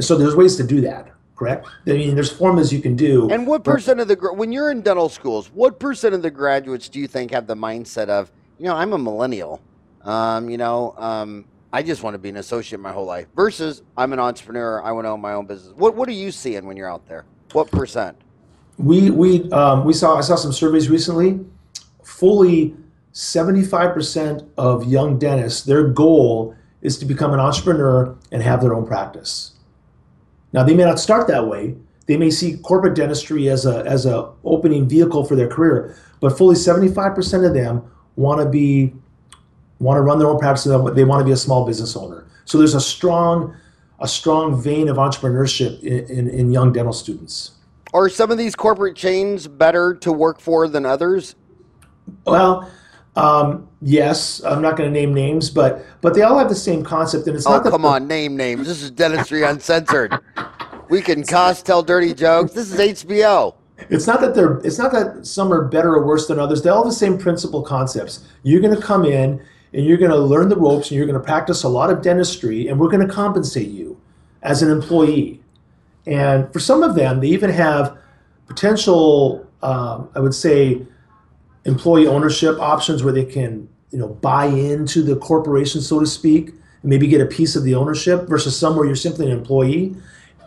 [0.00, 1.66] So there's ways to do that, correct?
[1.86, 3.30] I mean, there's formulas you can do.
[3.30, 6.88] And what percent of the when you're in dental schools, what percent of the graduates
[6.88, 9.60] do you think have the mindset of, you know, I'm a millennial,
[10.02, 13.82] um, you know, um, I just want to be an associate my whole life versus
[13.96, 14.82] I'm an entrepreneur.
[14.82, 15.74] I want to own my own business.
[15.76, 17.24] What What are you seeing when you're out there?
[17.52, 18.16] What percent?
[18.78, 21.40] We we um, we saw I saw some surveys recently.
[22.04, 22.74] Fully
[23.12, 28.86] 75% of young dentists, their goal is to become an entrepreneur and have their own
[28.86, 29.52] practice.
[30.52, 31.74] Now they may not start that way.
[32.06, 36.36] They may see corporate dentistry as a as a opening vehicle for their career, but
[36.36, 37.82] fully 75% of them
[38.16, 38.94] want to be
[39.78, 42.26] want to run their own practice, they want to be a small business owner.
[42.44, 43.54] So there's a strong,
[44.00, 47.52] a strong vein of entrepreneurship in, in, in young dental students.
[47.94, 51.36] Are some of these corporate chains better to work for than others?
[52.24, 52.70] Well,
[53.16, 56.84] um, yes, I'm not going to name names, but but they all have the same
[56.84, 57.66] concept, and it's oh, not.
[57.66, 58.66] Oh, come on, name names.
[58.66, 60.18] This is dentistry uncensored.
[60.88, 62.52] we can cuss, tell dirty jokes.
[62.52, 63.54] This is HBO.
[63.90, 64.58] It's not that they're.
[64.58, 66.62] It's not that some are better or worse than others.
[66.62, 68.26] They all have the same principal concepts.
[68.42, 71.18] You're going to come in and you're going to learn the ropes and you're going
[71.18, 74.00] to practice a lot of dentistry and we're going to compensate you
[74.42, 75.42] as an employee.
[76.06, 77.96] And for some of them, they even have
[78.46, 80.82] potential, um, I would say,
[81.64, 86.48] employee ownership options where they can, you know, buy into the corporation, so to speak,
[86.48, 89.96] and maybe get a piece of the ownership versus some where you're simply an employee.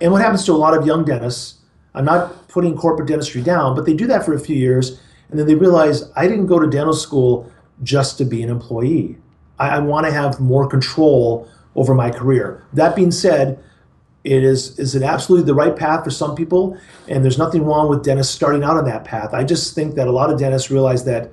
[0.01, 1.55] And what happens to a lot of young dentists,
[1.93, 4.99] I'm not putting corporate dentistry down, but they do that for a few years
[5.29, 7.51] and then they realize I didn't go to dental school
[7.83, 9.17] just to be an employee.
[9.59, 12.65] I, I want to have more control over my career.
[12.73, 13.59] That being said,
[14.29, 16.77] it is is it absolutely the right path for some people,
[17.07, 19.33] and there's nothing wrong with dentists starting out on that path.
[19.33, 21.31] I just think that a lot of dentists realize that,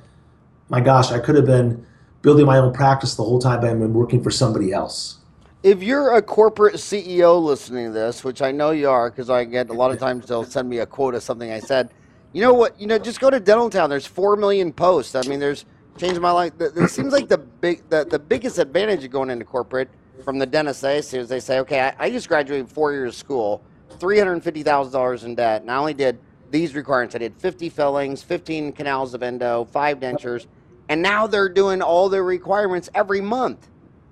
[0.70, 1.84] my gosh, I could have been
[2.22, 5.18] building my own practice the whole time but I've been working for somebody else.
[5.62, 9.44] If you're a corporate CEO listening to this, which I know you are, because I
[9.44, 11.90] get a lot of times they'll send me a quote of something I said.
[12.32, 12.80] You know what?
[12.80, 13.90] You know, just go to Dental Town.
[13.90, 15.14] There's four million posts.
[15.14, 15.66] I mean, there's
[15.98, 16.52] changed my life.
[16.60, 19.90] It seems like the big, the, the biggest advantage of going into corporate
[20.24, 23.62] from the dentist see is they say, okay, I, just graduated four years of school,
[23.98, 26.18] three hundred fifty thousand dollars in debt, and I only did
[26.50, 27.14] these requirements.
[27.14, 30.46] I did fifty fillings, fifteen canals of endo, five dentures,
[30.88, 33.68] and now they're doing all their requirements every month.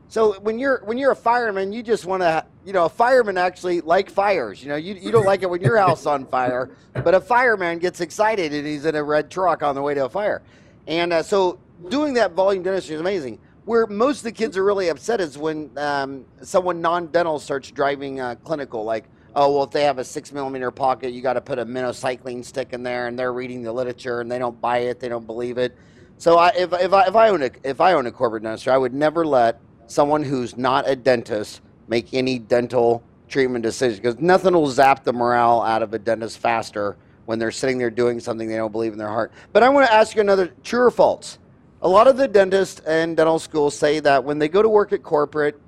[0.08, 3.36] So when you're when you're a fireman, you just want to, you know, a fireman
[3.36, 4.62] actually like fires.
[4.62, 7.78] You know, you, you don't like it when your house on fire, but a fireman
[7.78, 10.42] gets excited and he's in a red truck on the way to a fire.
[10.86, 13.40] And uh, so doing that volume dentistry is amazing.
[13.64, 18.20] Where most of the kids are really upset is when um, someone non-dental starts driving
[18.20, 19.04] uh, clinical, like,
[19.34, 22.44] oh well, if they have a six millimeter pocket, you got to put a minocycline
[22.44, 25.26] stick in there, and they're reading the literature and they don't buy it, they don't
[25.26, 25.76] believe it.
[26.18, 28.72] So I, if, if I if I own a if I own a corporate dentistry,
[28.72, 34.20] I would never let someone who's not a dentist make any dental treatment decision because
[34.20, 38.20] nothing will zap the morale out of a dentist faster when they're sitting there doing
[38.20, 39.32] something they don't believe in their heart.
[39.52, 41.38] But I want to ask you another true or false.
[41.84, 44.94] A lot of the dentists and dental schools say that when they go to work
[44.94, 45.60] at corporate,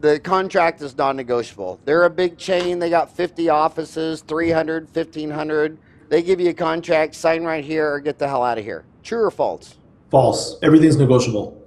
[0.00, 1.80] the contract is non-negotiable.
[1.84, 2.78] They're a big chain.
[2.78, 5.76] They got 50 offices, 300, 1500.
[6.10, 8.84] They give you a contract, sign right here or get the hell out of here.
[9.02, 9.74] True or false?
[10.12, 10.58] False.
[10.62, 11.60] Everything's negotiable.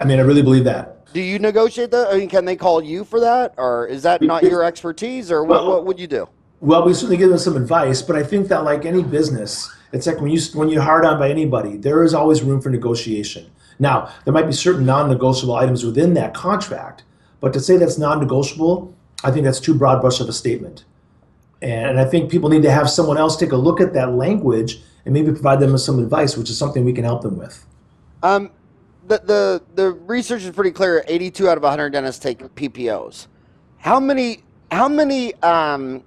[0.00, 1.12] I mean, I really believe that.
[1.12, 2.08] Do you negotiate that?
[2.08, 5.44] I mean, can they call you for that, or is that not your expertise, or
[5.44, 5.66] what?
[5.66, 6.26] What would you do?
[6.60, 10.06] Well, we certainly give them some advice, but I think that like any business, it's
[10.06, 13.50] like when you when you're hard on by anybody, there is always room for negotiation.
[13.78, 17.04] Now, there might be certain non-negotiable items within that contract,
[17.40, 20.84] but to say that's non-negotiable, I think that's too broad brush of a statement.
[21.62, 24.80] And I think people need to have someone else take a look at that language
[25.04, 27.64] and maybe provide them with some advice, which is something we can help them with.
[28.22, 28.50] Um,
[29.06, 31.04] the the the research is pretty clear.
[31.08, 33.26] Eighty-two out of hundred dentists take PPOs.
[33.78, 34.42] How many?
[34.70, 35.34] How many?
[35.42, 36.02] Um,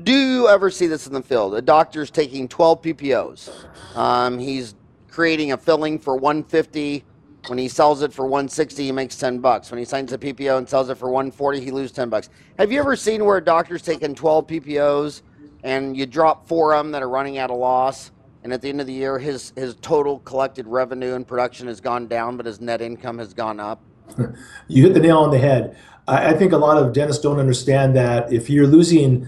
[0.00, 1.54] do you ever see this in the field?
[1.54, 3.50] A doctor's taking twelve PPOs.
[3.96, 4.74] Um, he's
[5.10, 7.04] creating a filling for one fifty.
[7.48, 9.68] When he sells it for 160, he makes 10 bucks.
[9.72, 12.30] When he signs a PPO and sells it for 140, he loses 10 bucks.
[12.56, 15.22] Have you ever seen where a doctor's taking 12 PPOs
[15.64, 18.12] and you drop four of them that are running at a loss,
[18.44, 21.80] and at the end of the year, his his total collected revenue and production has
[21.80, 23.80] gone down, but his net income has gone up?
[24.68, 25.76] You hit the nail on the head.
[26.08, 29.26] I, I think a lot of dentists don't understand that if you're losing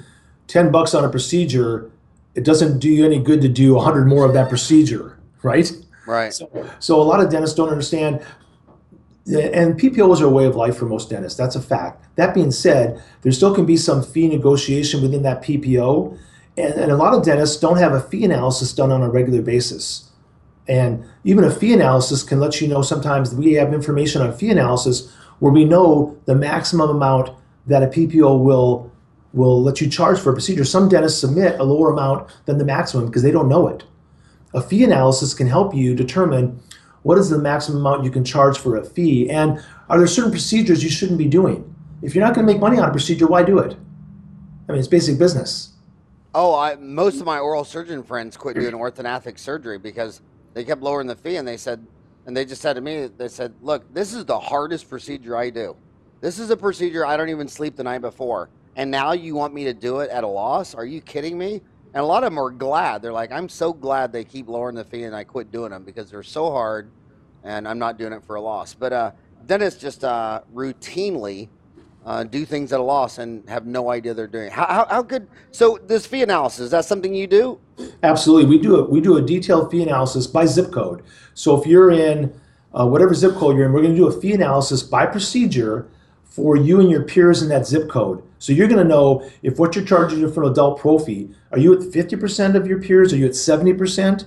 [0.48, 1.90] 10 bucks on a procedure,
[2.34, 5.70] it doesn't do you any good to do 100 more of that procedure, right?
[6.06, 6.32] Right.
[6.32, 8.20] So, so a lot of dentists don't understand,
[9.26, 11.38] and PPOs are a way of life for most dentists.
[11.38, 12.04] That's a fact.
[12.16, 16.18] That being said, there still can be some fee negotiation within that PPO,
[16.58, 19.42] and, and a lot of dentists don't have a fee analysis done on a regular
[19.42, 20.10] basis.
[20.66, 24.50] And even a fee analysis can let you know sometimes we have information on fee
[24.50, 27.30] analysis where we know the maximum amount
[27.66, 28.90] that a PPO will
[29.34, 30.64] will let you charge for a procedure.
[30.64, 33.84] Some dentists submit a lower amount than the maximum because they don't know it.
[34.54, 36.60] A fee analysis can help you determine
[37.02, 40.30] what is the maximum amount you can charge for a fee and are there certain
[40.30, 41.74] procedures you shouldn't be doing?
[42.00, 43.76] If you're not going to make money on a procedure, why do it?
[44.68, 45.72] I mean, it's basic business.
[46.34, 50.20] Oh, I, most of my oral surgeon friends quit doing orthodontic surgery because
[50.52, 51.86] they kept lowering the fee, and they said,
[52.26, 55.50] and they just said to me, they said, "Look, this is the hardest procedure I
[55.50, 55.76] do.
[56.20, 59.54] This is a procedure I don't even sleep the night before, and now you want
[59.54, 60.74] me to do it at a loss?
[60.74, 61.60] Are you kidding me?"
[61.94, 63.02] And a lot of them are glad.
[63.02, 65.84] They're like, "I'm so glad they keep lowering the fee, and I quit doing them
[65.84, 66.90] because they're so hard,
[67.42, 69.10] and I'm not doing it for a loss." But uh,
[69.46, 71.48] dentists just uh, routinely
[72.04, 74.46] uh, do things at a loss and have no idea they're doing.
[74.46, 74.52] it.
[74.52, 76.60] How, how, how could so this fee analysis?
[76.60, 77.58] Is that something you do?
[78.02, 81.02] Absolutely, we do a we do a detailed fee analysis by zip code.
[81.34, 82.38] So if you're in
[82.78, 85.88] uh, whatever zip code you're in, we're going to do a fee analysis by procedure
[86.24, 88.22] for you and your peers in that zip code.
[88.44, 91.58] So you're going to know if what you're charging for an adult pro fee, are
[91.58, 93.10] you at 50% of your peers?
[93.10, 94.26] Are you at 70%?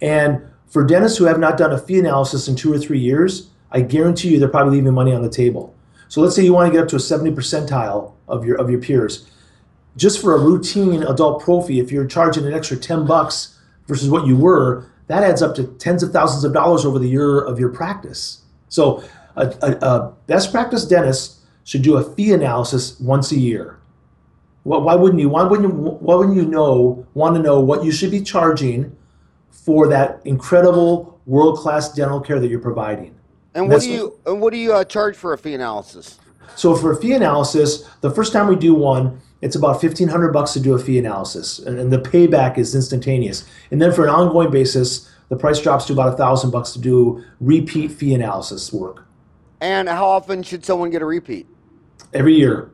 [0.00, 3.50] And for dentists who have not done a fee analysis in two or three years,
[3.70, 5.74] I guarantee you they're probably leaving money on the table.
[6.08, 8.70] So let's say you want to get up to a 70 percentile of your of
[8.70, 9.30] your peers.
[9.98, 14.08] Just for a routine adult pro fee, if you're charging an extra 10 bucks versus
[14.08, 17.38] what you were, that adds up to tens of thousands of dollars over the year
[17.38, 18.40] of your practice.
[18.70, 19.04] So
[19.36, 21.37] a, a, a best practice dentist
[21.68, 23.78] should do a fee analysis once a year.
[24.64, 25.28] Well, why wouldn't you?
[25.28, 25.74] Why wouldn't you?
[25.74, 27.06] Why wouldn't you know?
[27.12, 28.96] Want to know what you should be charging
[29.50, 33.14] for that incredible world class dental care that you're providing?
[33.54, 36.18] And what do you and what do you uh, charge for a fee analysis?
[36.56, 40.32] So for a fee analysis, the first time we do one, it's about fifteen hundred
[40.32, 43.46] bucks to do a fee analysis, and, and the payback is instantaneous.
[43.70, 46.78] And then for an ongoing basis, the price drops to about a thousand bucks to
[46.78, 49.04] do repeat fee analysis work
[49.60, 51.46] And how often should someone get a repeat?
[52.14, 52.70] Every year.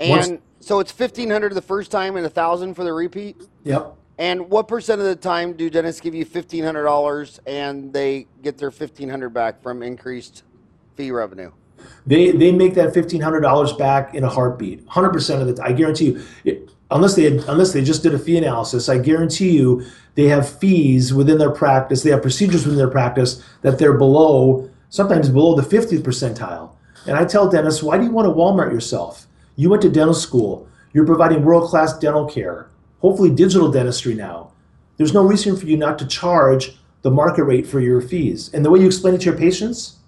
[0.00, 3.36] And Once- so it's fifteen hundred the first time and a thousand for the repeat.
[3.64, 3.94] Yep.
[4.18, 8.26] And what percent of the time do dentists give you fifteen hundred dollars and they
[8.42, 10.42] get their fifteen hundred back from increased
[10.96, 11.52] fee revenue?
[12.06, 15.62] They they make that fifteen hundred dollars back in a heartbeat, hundred percent of the.
[15.62, 18.98] I guarantee you, it, unless they had, unless they just did a fee analysis, I
[18.98, 19.84] guarantee you
[20.14, 22.02] they have fees within their practice.
[22.02, 26.75] They have procedures within their practice that they're below, sometimes below the fiftieth percentile.
[27.06, 29.26] And I tell dentists, why do you want to Walmart yourself?
[29.56, 30.68] You went to dental school.
[30.92, 32.68] You're providing world class dental care
[33.06, 34.50] hopefully digital dentistry now.
[34.96, 38.52] There's no reason for you not to charge the market rate for your fees.
[38.52, 39.98] And the way you explain it to your patients,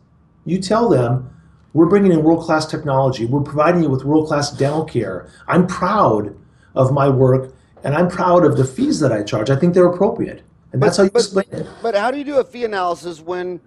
[0.45, 1.33] you tell them,
[1.75, 3.27] we're bringing in world class technology.
[3.27, 5.29] We're providing you with world class dental care.
[5.47, 6.35] I'm proud
[6.75, 7.53] of my work
[7.85, 9.51] and I'm proud of the fees that I charge.
[9.51, 10.43] I think they're appropriate.
[10.73, 11.67] And that's how you but, explain it.
[11.83, 13.61] But how do you do a fee analysis when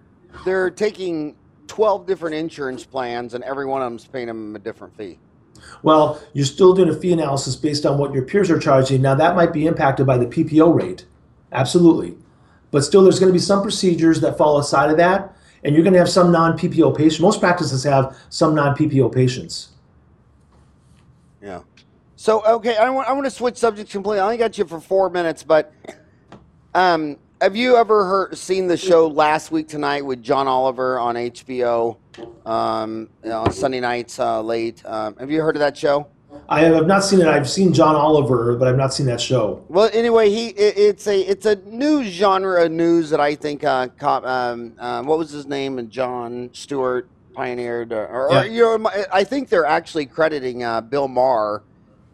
[0.44, 1.36] they're taking
[1.72, 5.18] 12 different insurance plans and every one of them's paying them a different fee?
[5.84, 9.02] Well, you're still doing a fee analysis based on what your peers are charging.
[9.02, 11.06] Now, that might be impacted by the PPO rate.
[11.54, 12.18] Absolutely.
[12.72, 15.84] But still, there's going to be some procedures that fall outside of that, and you're
[15.84, 17.22] going to have some non PPO patients.
[17.22, 19.70] Most practices have some non PPO patients.
[21.42, 21.62] Yeah.
[22.18, 24.20] So, okay, I want, I want to switch subjects completely.
[24.20, 25.74] I only got you for four minutes, but
[26.74, 31.16] um, have you ever heard seen the show Last Week Tonight with John Oliver on
[31.16, 31.98] HBO?
[32.46, 34.84] Um, you know, on Sunday nights uh, late.
[34.86, 36.08] Um, have you heard of that show?
[36.48, 37.28] I have not seen it.
[37.28, 39.66] I've seen John Oliver, but I've not seen that show.
[39.70, 43.64] Well, anyway, he it, it's a it's a new genre of news that I think
[43.64, 48.44] uh, caught, um, um, what was his name and Jon Stewart pioneered, or, or yeah.
[48.44, 51.64] you know, I think they're actually crediting uh, Bill Maher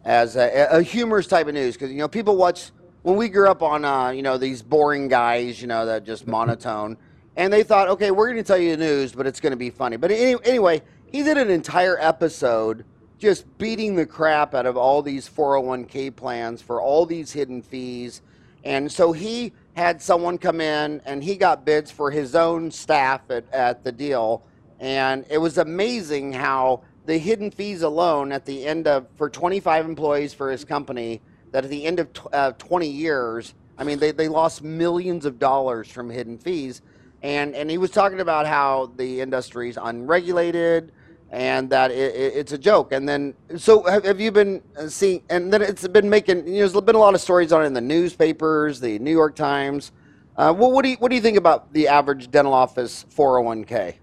[0.04, 2.70] as a, a humorous type of news because you know people watch
[3.02, 6.26] when we grew up on uh, you know these boring guys, you know that just
[6.26, 6.96] monotone,
[7.36, 9.56] and they thought, okay, we're going to tell you the news, but it's going to
[9.56, 9.96] be funny.
[9.96, 12.84] But any, anyway, he did an entire episode
[13.18, 18.22] just beating the crap out of all these 401k plans for all these hidden fees,
[18.64, 23.22] and so he had someone come in and he got bids for his own staff
[23.30, 24.42] at, at the deal,
[24.80, 29.86] and it was amazing how the hidden fees alone at the end of for 25
[29.86, 31.22] employees for his company
[31.52, 35.38] that at the end of uh, 20 years, I mean, they, they lost millions of
[35.38, 36.82] dollars from hidden fees.
[37.22, 40.92] And, and he was talking about how the industry is unregulated
[41.30, 42.92] and that it, it, it's a joke.
[42.92, 46.60] And then, so have, have you been uh, seeing, and then it's been making, you
[46.60, 49.34] know, there's been a lot of stories on it in the newspapers, the New York
[49.34, 49.92] Times.
[50.36, 53.94] Uh, well, what do you what do you think about the average dental office 401k?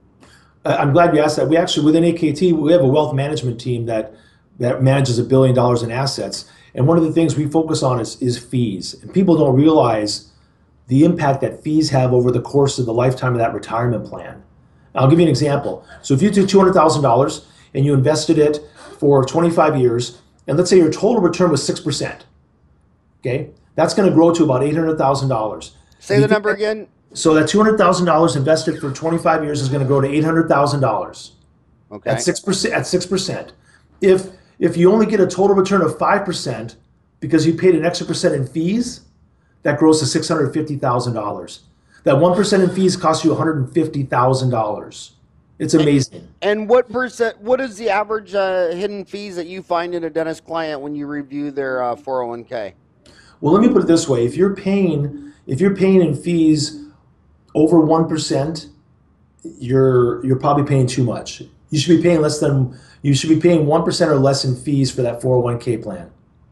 [0.65, 1.47] I'm glad you asked that.
[1.47, 4.13] We actually within AKT we have a wealth management team that
[4.59, 7.99] that manages a billion dollars in assets, and one of the things we focus on
[7.99, 8.95] is, is fees.
[9.01, 10.31] And people don't realize
[10.87, 14.43] the impact that fees have over the course of the lifetime of that retirement plan.
[14.93, 15.85] I'll give you an example.
[16.01, 18.59] So if you took $200,000 and you invested it
[18.99, 22.21] for 25 years, and let's say your total return was 6%,
[23.21, 25.71] okay, that's going to grow to about $800,000.
[25.99, 26.87] Say the number again.
[27.13, 31.31] So that $200,000 invested for 25 years is going to grow to $800,000.
[31.91, 32.09] Okay.
[32.09, 33.51] At 6%, at 6%.
[34.01, 34.27] If
[34.59, 36.75] if you only get a total return of 5%
[37.19, 39.01] because you paid an extra percent in fees,
[39.63, 41.59] that grows to $650,000.
[42.03, 45.11] That 1% in fees costs you $150,000.
[45.57, 46.27] It's amazing.
[46.41, 47.39] And, and, what percent?
[47.39, 50.95] What is the average uh, hidden fees that you find in a dentist client when
[50.95, 52.73] you review their uh, 401k?
[53.39, 56.87] Well, let me put it this way: if you're paying, if you're paying in fees
[57.53, 58.67] over one percent,
[59.43, 61.41] you're you're probably paying too much.
[61.69, 64.89] You should be paying less than you should be paying 1% or less in fees
[64.89, 66.09] for that 401k plan.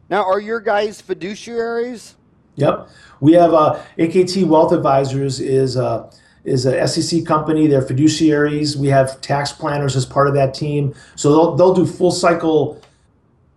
[0.07, 2.13] Now, are your guys fiduciaries?
[2.57, 2.89] Yep.
[3.21, 6.11] We have uh, AKT Wealth Advisors is a, uh,
[6.43, 7.65] is a SEC company.
[7.65, 8.75] They're fiduciaries.
[8.75, 10.93] We have tax planners as part of that team.
[11.15, 12.79] So they'll, they'll do full cycle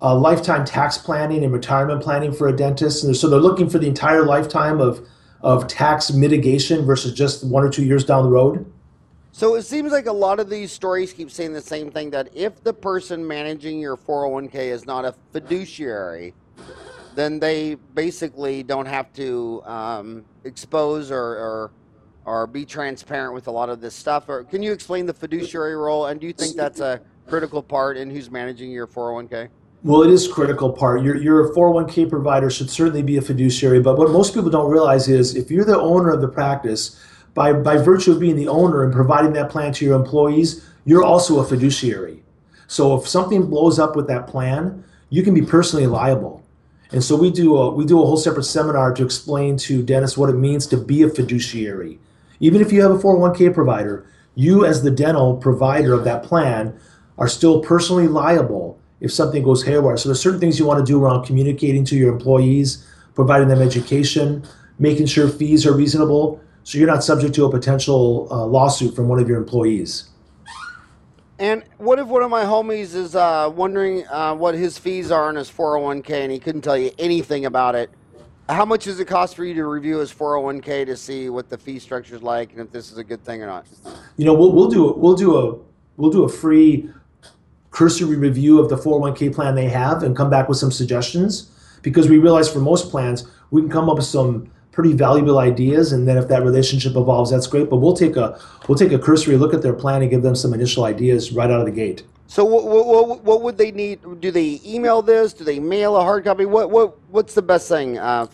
[0.01, 3.05] uh, lifetime tax planning and retirement planning for a dentist.
[3.05, 5.07] And so they're looking for the entire lifetime of,
[5.43, 8.65] of tax mitigation versus just one or two years down the road.
[9.37, 12.31] So it seems like a lot of these stories keep saying the same thing that
[12.33, 16.33] if the person managing your 401k is not a fiduciary,
[17.15, 21.71] then they basically don't have to um, expose or, or,
[22.25, 24.31] or be transparent with a lot of this stuff.
[24.31, 26.07] Or can you explain the fiduciary role?
[26.07, 29.51] And do you think that's a critical part in who's managing your 401k?
[29.83, 31.03] Well, it is critical part.
[31.03, 33.81] Your your 401k provider should certainly be a fiduciary.
[33.81, 36.99] But what most people don't realize is if you're the owner of the practice
[37.37, 41.05] by, by virtue of being the owner and providing that plan to your employees, you're
[41.05, 42.25] also a fiduciary.
[42.67, 46.43] So if something blows up with that plan, you can be personally liable.
[46.91, 50.17] And so we do a, we do a whole separate seminar to explain to dentists
[50.17, 52.01] what it means to be a fiduciary.
[52.41, 56.79] Even if you have a 401k provider, you as the dental provider of that plan
[57.19, 59.97] are still personally liable if something goes haywire.
[59.97, 63.61] So there's certain things you want to do around communicating to your employees providing them
[63.63, 64.45] education,
[64.79, 69.07] making sure fees are reasonable, so you're not subject to a potential uh, lawsuit from
[69.07, 70.09] one of your employees.
[71.39, 75.29] And what if one of my homies is uh, wondering uh, what his fees are
[75.29, 77.89] on his 401k and he couldn't tell you anything about it?
[78.49, 81.57] How much does it cost for you to review his 401k to see what the
[81.57, 83.69] fee structure is like and if this is a good thing or not?
[84.17, 85.57] You know, we'll, we'll do we'll do a
[85.97, 86.91] we'll do a free
[87.71, 91.49] cursory review of the 401k plan they have and come back with some suggestions
[91.83, 95.93] because we realize for most plans we can come up with some pretty valuable ideas
[95.93, 98.99] and then if that relationship evolves that's great but we'll take a we'll take a
[98.99, 101.73] cursory look at their plan and give them some initial ideas right out of the
[101.73, 104.01] gate So what, what, what would they need?
[104.21, 105.33] Do they email this?
[105.33, 106.45] Do they mail a hard copy?
[106.45, 107.99] What what what's the best thing?
[107.99, 108.27] Uh,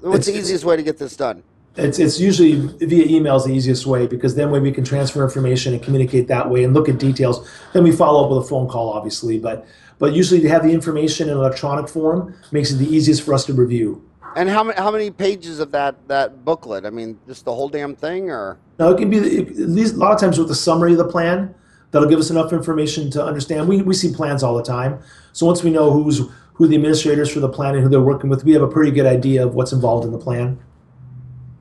[0.00, 1.42] what's the easiest way to get this done?
[1.76, 2.54] it's it's usually
[2.92, 6.26] via email is the easiest way because then when we can transfer information and communicate
[6.28, 9.38] that way and look at details then we follow up with a phone call obviously
[9.38, 9.66] but
[9.98, 13.44] but usually to have the information in electronic form makes it the easiest for us
[13.44, 14.04] to review
[14.36, 16.84] And how many how many pages of that that booklet?
[16.84, 18.92] I mean, just the whole damn thing, or no?
[18.92, 21.54] it can be at least a lot of times with the summary of the plan
[21.90, 23.68] that'll give us enough information to understand.
[23.68, 25.00] We, we see plans all the time,
[25.32, 26.20] so once we know who's
[26.54, 28.90] who the administrators for the plan and who they're working with, we have a pretty
[28.90, 30.58] good idea of what's involved in the plan.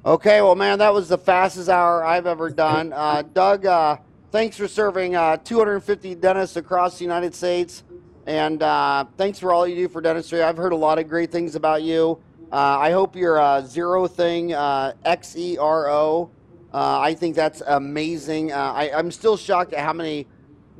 [0.06, 2.94] Okay, well, man, that was the fastest hour I've ever done.
[2.94, 3.98] Uh, Doug, uh,
[4.32, 7.84] thanks for serving uh, 250 dentists across the United States,
[8.26, 10.44] and uh, thanks for all you do for dentistry.
[10.44, 12.22] I've heard a lot of great things about you.
[12.52, 16.32] Uh, I hope your uh, Xero thing, uh, X E R O.
[16.74, 18.52] I think that's amazing.
[18.52, 20.28] I, I'm still shocked at how many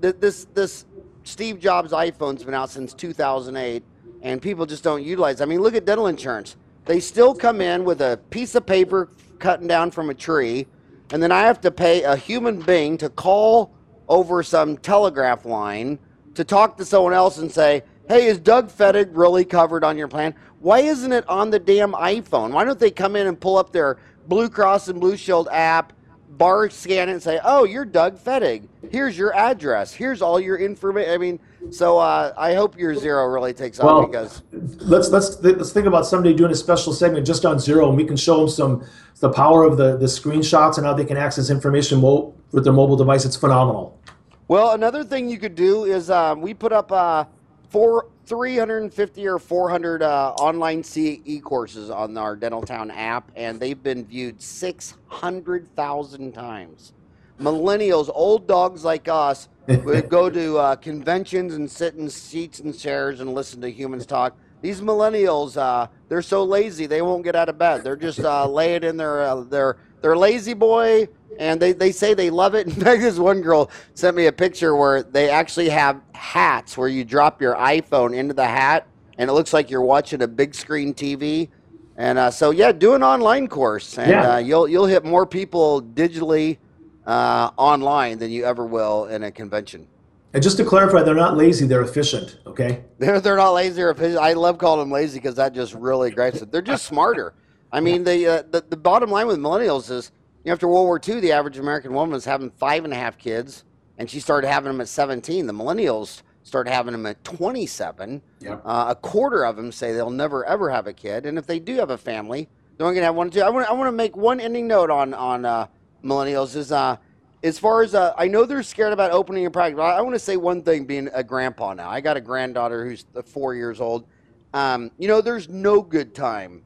[0.02, 0.86] th- this this
[1.24, 3.84] Steve Jobs iPhone's been out since 2008,
[4.24, 5.42] and people just don't utilize.
[5.42, 6.56] I mean, look at dental insurance.
[6.86, 10.66] They still come in with a piece of paper cutting down from a tree,
[11.12, 13.76] and then I have to pay a human being to call
[14.08, 16.00] over some telegraph line
[16.34, 20.10] to talk to someone else and say, "Hey, is Doug Fettig really covered on your
[20.10, 20.36] plan?
[20.60, 22.52] Why isn't it on the damn iPhone?
[22.52, 23.98] Why don't they come in and pull up their
[24.28, 25.94] Blue Cross and Blue Shield app?"
[26.40, 28.68] bar scan it and say, "Oh, you're Doug Fettig.
[28.90, 29.94] Here's your address.
[29.94, 31.40] Here's all your information." I mean,
[31.70, 36.08] so uh, I hope your Xero really takes off because let's let's let's think about
[36.08, 38.84] somebody doing a special segment just on Xero, and we can show them some
[39.20, 42.74] the power of the the screenshots and how they can access information mo- with their
[42.74, 43.26] mobile device.
[43.26, 44.00] It's phenomenal.
[44.48, 47.26] well, another thing you could do is um, we put up uh,
[47.70, 48.08] four.
[48.30, 54.40] 350 or 400 uh, online CE courses on our Dentaltown app, and they've been viewed
[54.40, 56.94] 600,000 times.
[57.40, 62.78] Millennials, old dogs like us, would go to uh, conventions and sit in seats and
[62.78, 64.38] chairs and listen to humans talk.
[64.62, 67.84] These millennials, uh, they're so lazy they won't get out of bed.
[67.84, 71.08] They're just uh, laying in their uh, their their La-Z-Boy,
[71.40, 72.68] and they, they say they love it.
[72.68, 76.90] In fact, this one girl sent me a picture where they actually have hats where
[76.90, 78.86] you drop your iPhone into the hat,
[79.18, 81.50] and it looks like you're watching a big screen TV.
[81.96, 84.36] And uh, so, yeah, do an online course, and Yeah.
[84.36, 86.58] uh, you'll you'll hit more people digitally
[87.06, 89.88] uh, online than you ever will in a convention.
[90.34, 92.38] And just to clarify, they're not lazy; they're efficient.
[92.46, 92.84] Okay.
[93.00, 94.20] They're they're not lazy or efficient.
[94.20, 96.52] I love calling them lazy because that just really gripes it.
[96.52, 97.34] They're just smarter.
[97.72, 100.12] I mean, the, uh, the the bottom line with millennials is,
[100.50, 103.18] know, after World War II, the average American woman was having five and a half
[103.18, 103.64] kids,
[103.98, 105.48] and she started having them at 17.
[105.48, 108.22] The millennials started having them at 27.
[108.42, 108.62] Yep.
[108.66, 111.60] Uh, a quarter of them say they'll never ever have a kid, and if they
[111.60, 113.42] do have a family, they're only gonna have one or two.
[113.42, 115.68] I want I want to make one ending note on on uh,
[116.04, 116.98] millennials is uh,
[117.44, 119.78] as far as uh, I know they're scared about opening a practice.
[119.78, 121.90] but I, I want to say one thing, being a grandpa now.
[121.90, 124.06] I got a granddaughter who's uh, four years old.
[124.54, 126.64] Um, you know, there's no good time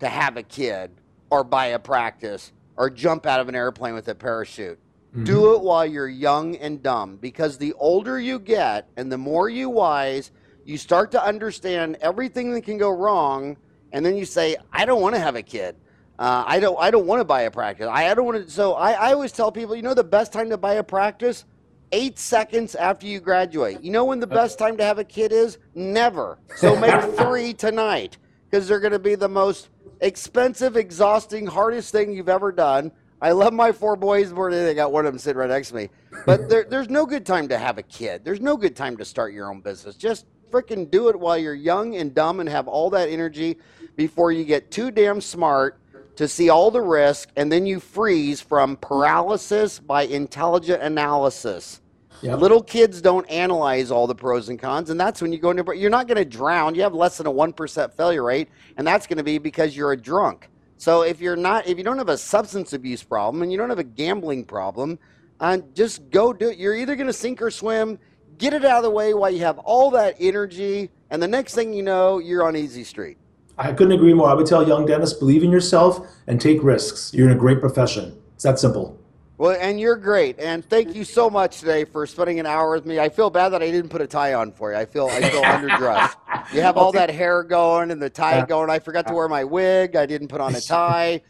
[0.00, 0.90] to have a kid
[1.30, 4.78] or buy a practice or jump out of an airplane with a parachute.
[5.22, 9.48] Do it while you're young and dumb because the older you get and the more
[9.48, 10.32] you wise,
[10.64, 13.56] you start to understand everything that can go wrong,
[13.92, 15.76] and then you say, "I don't want to have a kid.
[16.18, 16.76] Uh, I don't.
[16.80, 17.86] I don't want to buy a practice.
[17.86, 20.32] I, I don't want to." So I, I always tell people, you know, the best
[20.32, 21.44] time to buy a practice,
[21.92, 23.82] eight seconds after you graduate.
[23.82, 25.58] You know when the best time to have a kid is?
[25.76, 26.38] Never.
[26.56, 28.18] So make three tonight
[28.50, 29.68] because they're going to be the most
[30.04, 32.92] expensive, exhausting, hardest thing you've ever done.
[33.22, 35.70] I love my four boys more than they got one of them sitting right next
[35.70, 35.88] to me.
[36.26, 38.22] But there, there's no good time to have a kid.
[38.22, 39.96] There's no good time to start your own business.
[39.96, 43.56] Just freaking do it while you're young and dumb and have all that energy
[43.96, 45.80] before you get too damn smart
[46.16, 51.80] to see all the risk and then you freeze from paralysis by intelligent analysis.
[52.24, 52.38] Yep.
[52.38, 55.76] Little kids don't analyze all the pros and cons, and that's when you go into.
[55.76, 56.74] You're not going to drown.
[56.74, 58.48] You have less than a one percent failure rate,
[58.78, 60.48] and that's going to be because you're a drunk.
[60.78, 63.68] So if you're not, if you don't have a substance abuse problem and you don't
[63.68, 64.98] have a gambling problem,
[65.38, 66.56] uh, just go do it.
[66.56, 67.98] You're either going to sink or swim.
[68.38, 71.54] Get it out of the way while you have all that energy, and the next
[71.54, 73.18] thing you know, you're on easy street.
[73.58, 74.30] I couldn't agree more.
[74.30, 77.12] I would tell young dentists believe in yourself and take risks.
[77.12, 78.18] You're in a great profession.
[78.34, 78.98] It's that simple.
[79.36, 82.86] Well, and you're great, and thank you so much today for spending an hour with
[82.86, 83.00] me.
[83.00, 84.78] I feel bad that I didn't put a tie on for you.
[84.78, 86.14] I feel I feel underdressed.
[86.52, 88.70] You have all that hair going and the tie going.
[88.70, 89.96] I forgot to wear my wig.
[89.96, 91.20] I didn't put on a tie,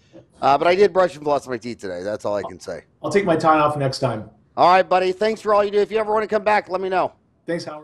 [0.42, 2.02] uh, but I did brush and floss my teeth today.
[2.02, 2.84] That's all I can say.
[3.02, 4.28] I'll take my tie off next time.
[4.55, 5.12] All right, buddy.
[5.12, 5.78] Thanks for all you do.
[5.78, 7.12] If you ever want to come back, let me know.
[7.46, 7.82] Thanks, Howard.